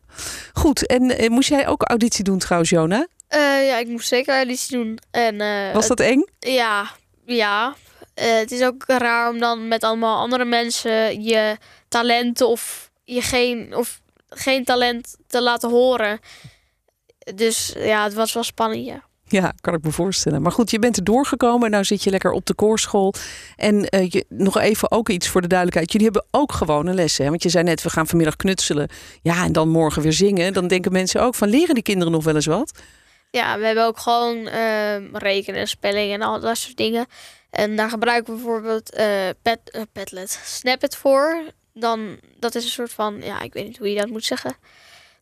Goed, 0.53 0.85
en 0.85 1.31
moest 1.31 1.49
jij 1.49 1.67
ook 1.67 1.83
auditie 1.83 2.23
doen 2.23 2.39
trouwens, 2.39 2.69
Jona? 2.71 3.07
Eh, 3.31 3.67
ja, 3.67 3.77
ik 3.77 3.87
moest 3.87 4.07
zeker 4.07 4.35
auditie 4.35 4.77
doen. 4.77 4.99
En, 5.11 5.41
eh, 5.41 5.73
Was 5.73 5.87
dat 5.87 5.99
eng? 5.99 6.25
Ja, 6.39 6.91
ja. 7.25 7.75
Eh, 8.13 8.35
het 8.35 8.51
is 8.51 8.63
ook 8.63 8.83
raar 8.87 9.29
om 9.29 9.39
dan 9.39 9.67
met 9.67 9.83
allemaal 9.83 10.17
andere 10.17 10.45
mensen 10.45 11.23
je 11.23 11.57
talenten 11.87 12.47
of 12.47 12.91
je 13.03 13.21
geen, 13.21 13.75
of 13.75 14.01
geen 14.29 14.63
talent 14.63 15.15
te 15.27 15.41
laten 15.41 15.69
horen. 15.69 16.19
Dus 17.35 17.73
ja, 17.77 18.03
het 18.03 18.13
was 18.13 18.33
wel 18.33 18.43
spannend, 18.43 18.85
ja. 18.85 19.03
Ja, 19.25 19.53
kan 19.61 19.73
ik 19.73 19.83
me 19.83 19.91
voorstellen. 19.91 20.41
Maar 20.41 20.51
goed, 20.51 20.71
je 20.71 20.79
bent 20.79 20.97
er 20.97 21.03
doorgekomen 21.03 21.65
en 21.65 21.71
nou 21.71 21.83
zit 21.83 22.03
je 22.03 22.09
lekker 22.09 22.31
op 22.31 22.45
de 22.45 22.53
koorschool. 22.53 23.13
En 23.55 23.79
je, 23.89 24.25
nog 24.29 24.57
even 24.57 24.91
ook 24.91 25.09
iets 25.09 25.27
voor 25.27 25.41
de 25.41 25.47
duidelijkheid. 25.47 25.91
Jullie 25.91 26.09
hebben 26.11 26.27
ook 26.31 26.51
gewone 26.51 26.93
lessen. 26.93 27.23
Hè? 27.23 27.29
Want 27.29 27.43
je 27.43 27.49
zei 27.49 27.63
net, 27.63 27.83
we 27.83 27.89
gaan 27.89 28.07
vanmiddag 28.07 28.35
knutselen. 28.35 28.89
Ja, 29.21 29.43
en 29.43 29.51
dan 29.51 29.69
morgen 29.69 30.01
weer 30.01 30.13
zingen. 30.13 30.53
Dan 30.53 30.67
denken 30.67 30.91
mensen 30.91 31.21
ook 31.21 31.35
van, 31.35 31.49
leren 31.49 31.73
die 31.73 31.83
kinderen 31.83 32.13
nog 32.13 32.23
wel 32.23 32.35
eens 32.35 32.45
wat? 32.45 32.71
Ja, 33.31 33.57
we 33.59 33.65
hebben 33.65 33.85
ook 33.85 33.97
gewoon 33.97 34.47
ehm, 34.47 35.15
rekenen, 35.15 35.67
spelling 35.67 36.13
en 36.13 36.21
al 36.21 36.39
dat 36.39 36.57
soort 36.57 36.77
dingen. 36.77 37.05
En 37.49 37.75
daar 37.75 37.89
gebruiken 37.89 38.33
we 38.33 38.41
bijvoorbeeld 38.41 38.91
eh 38.91 39.29
pet, 39.41 39.59
eh, 39.63 39.81
Padlet, 39.91 40.41
Snapit 40.45 40.95
voor. 40.95 41.43
Dan, 41.73 42.19
dat 42.39 42.55
is 42.55 42.63
een 42.63 42.69
soort 42.69 42.91
van, 42.91 43.21
ja, 43.21 43.41
ik 43.41 43.53
weet 43.53 43.65
niet 43.65 43.77
hoe 43.77 43.89
je 43.91 43.99
dat 43.99 44.09
moet 44.09 44.25
zeggen. 44.25 44.55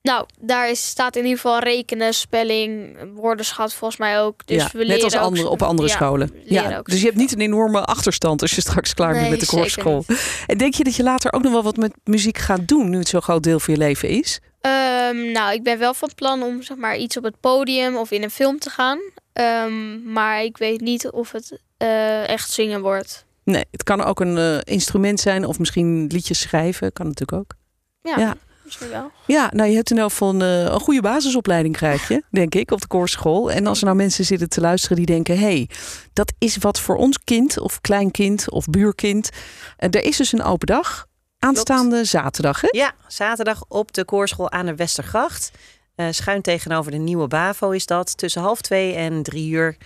Nou, 0.02 0.26
daar 0.40 0.70
is, 0.70 0.88
staat 0.88 1.16
in 1.16 1.24
ieder 1.24 1.40
geval 1.40 1.60
rekenen, 1.60 2.14
spelling, 2.14 2.98
woordenschat 3.14 3.74
volgens 3.74 4.00
mij 4.00 4.22
ook. 4.22 4.48
Dus 4.48 4.62
ja, 4.62 4.70
we 4.74 4.86
net 4.86 5.04
als 5.04 5.16
ook- 5.16 5.22
andere, 5.22 5.50
op 5.50 5.62
andere 5.62 5.88
ja, 5.88 5.94
scholen. 5.94 6.32
Ja, 6.46 6.78
ook 6.78 6.90
dus 6.90 7.00
je 7.00 7.06
hebt 7.06 7.18
niet 7.18 7.32
een 7.32 7.42
enorme 7.42 7.84
achterstand 7.84 8.42
als 8.42 8.52
je 8.52 8.62
straks 8.62 8.94
klaar 8.94 9.14
bent 9.14 9.30
met 9.30 9.40
de 9.40 9.46
zeker 9.46 9.60
koorschool. 9.60 10.04
En 10.48 10.58
denk 10.58 10.74
je 10.74 10.84
dat 10.84 10.96
je 10.96 11.04
later 11.04 11.34
ook 11.34 11.42
nog 11.42 11.52
wel 11.52 11.64
wat 11.64 11.78
met 11.78 11.94
muziek 12.04 12.38
gaat 12.38 12.68
doen, 12.68 12.90
nu 12.90 12.98
het 12.98 13.08
zo'n 13.08 13.22
groot 13.22 13.44
deel 13.44 13.60
van 13.60 13.74
je 13.74 13.80
leven 13.80 14.10
is? 14.10 14.40
Ehm, 14.62 15.32
nou, 15.32 15.54
ik 15.54 15.64
ben 15.64 15.80
wel 15.80 15.94
van 15.94 16.10
plan 16.16 16.44
om 16.44 16.62
zeg 16.62 16.78
maar 16.78 16.98
iets 16.98 17.18
op 17.18 17.24
het 17.24 17.40
podium 17.40 17.98
of 17.98 18.12
in 18.12 18.24
een 18.24 18.32
film 18.32 18.60
te 18.60 18.70
gaan. 18.70 19.00
Ehm, 19.34 20.12
maar 20.12 20.44
ik 20.44 20.58
weet 20.58 20.82
niet 20.82 21.10
of 21.12 21.32
het 21.32 21.60
eh, 21.78 22.28
echt 22.28 22.52
zingen 22.52 22.82
wordt. 22.82 23.26
Nee, 23.44 23.66
het 23.72 23.84
kan 23.84 24.04
ook 24.04 24.20
een 24.20 24.38
eh, 24.38 24.74
instrument 24.74 25.20
zijn 25.20 25.46
of 25.46 25.60
misschien 25.60 26.08
liedjes 26.08 26.40
schrijven. 26.40 26.94
Kan 26.94 27.08
natuurlijk 27.08 27.42
ook. 27.42 27.54
Ja, 28.02 28.20
Ja. 28.20 28.36
misschien 28.64 28.90
wel. 28.90 29.12
Ja, 29.26 29.50
nou 29.54 29.70
je 29.70 29.76
hebt 29.76 29.92
in 29.92 29.98
geval 29.98 30.30
een, 30.30 30.42
eh, 30.42 30.74
een 30.74 30.80
goede 30.80 31.02
basisopleiding 31.02 31.76
krijg 31.76 32.08
je, 32.08 32.24
denk 32.32 32.56
ik, 32.56 32.72
op 32.72 32.82
de 32.82 32.88
koorschool. 32.88 33.52
En 33.52 33.68
als 33.68 33.80
er 33.80 33.86
nou 33.86 33.98
mensen 33.98 34.26
zitten 34.26 34.50
te 34.50 34.62
luisteren 34.62 34.98
die 34.98 35.06
denken... 35.06 35.38
hé, 35.38 35.42
hey, 35.42 35.70
dat 36.14 36.34
is 36.38 36.58
wat 36.58 36.80
voor 36.80 36.96
ons 36.96 37.20
kind 37.24 37.60
of 37.60 37.82
kleinkind 37.82 38.50
of 38.52 38.66
buurkind. 38.66 39.30
Er 39.78 40.04
is 40.04 40.18
dus 40.18 40.32
een 40.32 40.44
open 40.44 40.68
dag. 40.68 41.08
Aanstaande 41.40 42.06
zaterdag, 42.06 42.62
hè? 42.62 42.68
Ja, 42.72 42.94
zaterdag 43.08 43.64
op 43.68 43.94
de 43.94 44.06
koorschool 44.06 44.52
aan 44.52 44.66
de 44.66 44.76
Westergracht. 44.76 45.52
Eh, 45.96 46.08
schuin 46.10 46.42
tegenover 46.42 46.92
de 46.92 46.98
nieuwe 46.98 47.28
BAVO 47.28 47.70
is 47.70 47.86
dat. 47.86 48.18
Tussen 48.18 48.42
half 48.42 48.62
twee 48.62 48.94
en 48.94 49.24
drie 49.24 49.50
uur 49.50 49.78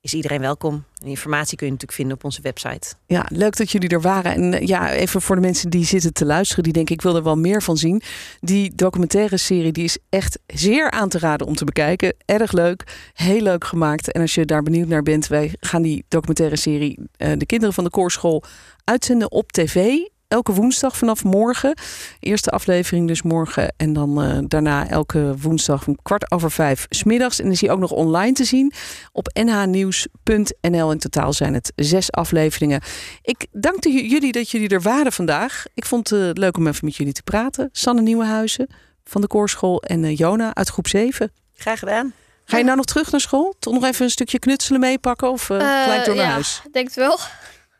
is 0.00 0.14
iedereen 0.14 0.40
welkom. 0.40 0.84
En 1.02 1.06
informatie 1.06 1.56
kun 1.56 1.66
je 1.66 1.72
natuurlijk 1.72 1.98
vinden 1.98 2.16
op 2.16 2.24
onze 2.24 2.42
website. 2.42 2.94
Ja, 3.06 3.26
leuk 3.28 3.56
dat 3.56 3.70
jullie 3.70 3.88
er 3.88 4.00
waren. 4.00 4.32
En 4.32 4.54
eh, 4.54 4.66
ja, 4.66 4.92
even 4.92 5.22
voor 5.22 5.34
de 5.34 5.40
mensen 5.40 5.70
die 5.70 5.84
zitten 5.84 6.12
te 6.12 6.24
luisteren, 6.24 6.64
die 6.64 6.72
denken 6.72 6.94
ik 6.94 7.02
wil 7.02 7.16
er 7.16 7.22
wel 7.22 7.36
meer 7.36 7.62
van 7.62 7.76
zien. 7.76 8.02
Die 8.40 8.74
documentaire 8.74 9.36
serie 9.36 9.72
die 9.72 9.84
is 9.84 9.98
echt 10.08 10.38
zeer 10.46 10.90
aan 10.90 11.08
te 11.08 11.18
raden 11.18 11.46
om 11.46 11.54
te 11.54 11.64
bekijken. 11.64 12.14
Erg 12.24 12.52
leuk, 12.52 13.10
heel 13.12 13.40
leuk 13.40 13.64
gemaakt. 13.64 14.12
En 14.12 14.20
als 14.20 14.34
je 14.34 14.44
daar 14.44 14.62
benieuwd 14.62 14.88
naar 14.88 15.02
bent, 15.02 15.26
wij 15.26 15.54
gaan 15.60 15.82
die 15.82 16.04
documentaire 16.08 16.56
serie 16.56 16.98
eh, 17.16 17.32
De 17.36 17.46
Kinderen 17.46 17.74
van 17.74 17.84
de 17.84 17.90
Koorschool 17.90 18.42
uitzenden 18.84 19.30
op 19.30 19.52
tv. 19.52 19.98
Elke 20.28 20.52
woensdag 20.52 20.96
vanaf 20.96 21.24
morgen. 21.24 21.74
Eerste 22.20 22.50
aflevering 22.50 23.08
dus 23.08 23.22
morgen. 23.22 23.74
En 23.76 23.92
dan 23.92 24.22
eh, 24.22 24.38
daarna 24.48 24.88
elke 24.88 25.34
woensdag 25.40 25.86
om 25.86 25.96
kwart 26.02 26.30
over 26.30 26.50
vijf 26.50 26.86
smiddags. 26.88 27.38
En 27.38 27.44
dan 27.44 27.52
is 27.52 27.60
hij 27.60 27.70
ook 27.70 27.78
nog 27.78 27.90
online 27.90 28.32
te 28.32 28.44
zien 28.44 28.72
op 29.12 29.28
nhnieuws.nl. 29.32 30.90
In 30.90 30.98
totaal 30.98 31.32
zijn 31.32 31.54
het 31.54 31.72
zes 31.76 32.12
afleveringen. 32.12 32.80
Ik 33.22 33.46
dank 33.52 33.84
jullie 33.84 34.32
dat 34.32 34.50
jullie 34.50 34.68
er 34.68 34.82
waren 34.82 35.12
vandaag. 35.12 35.64
Ik 35.74 35.84
vond 35.84 36.10
het 36.10 36.20
eh, 36.20 36.30
leuk 36.32 36.56
om 36.56 36.66
even 36.66 36.84
met 36.84 36.96
jullie 36.96 37.12
te 37.12 37.22
praten. 37.22 37.68
Sanne 37.72 38.02
Nieuwenhuizen 38.02 38.68
van 39.04 39.20
de 39.20 39.26
Koorschool 39.26 39.82
en 39.82 40.04
eh, 40.04 40.16
Jona 40.16 40.54
uit 40.54 40.68
groep 40.68 40.88
7. 40.88 41.32
Graag 41.54 41.78
gedaan. 41.78 42.12
Ga 42.44 42.58
je 42.58 42.64
nou 42.64 42.76
nog 42.76 42.86
terug 42.86 43.10
naar 43.10 43.20
school? 43.20 43.54
Toch 43.58 43.74
nog 43.74 43.84
even 43.84 44.04
een 44.04 44.10
stukje 44.10 44.38
knutselen 44.38 44.80
meepakken 44.80 45.30
of 45.30 45.44
gelijk 45.44 46.04
door 46.04 46.14
naar 46.14 46.24
ja, 46.24 46.30
huis? 46.30 46.62
denk 46.72 46.86
het 46.86 46.96
wel. 46.96 47.18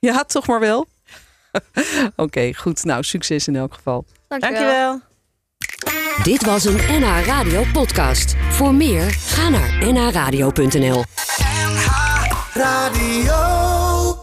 Ja, 0.00 0.24
toch 0.24 0.46
maar 0.46 0.60
wel. 0.60 0.86
Oké, 2.16 2.54
goed. 2.54 2.84
Nou, 2.84 3.02
succes 3.02 3.48
in 3.48 3.56
elk 3.56 3.74
geval. 3.74 4.04
Dankjewel. 4.28 4.60
Dankjewel. 4.60 5.00
Dit 6.22 6.44
was 6.44 6.64
een 6.64 6.76
NH 6.76 7.26
Radio 7.26 7.64
podcast. 7.72 8.34
Voor 8.48 8.74
meer, 8.74 9.10
ga 9.10 9.48
naar 9.48 9.92
nhradio.nl. 9.92 11.04
Radio. 12.54 13.65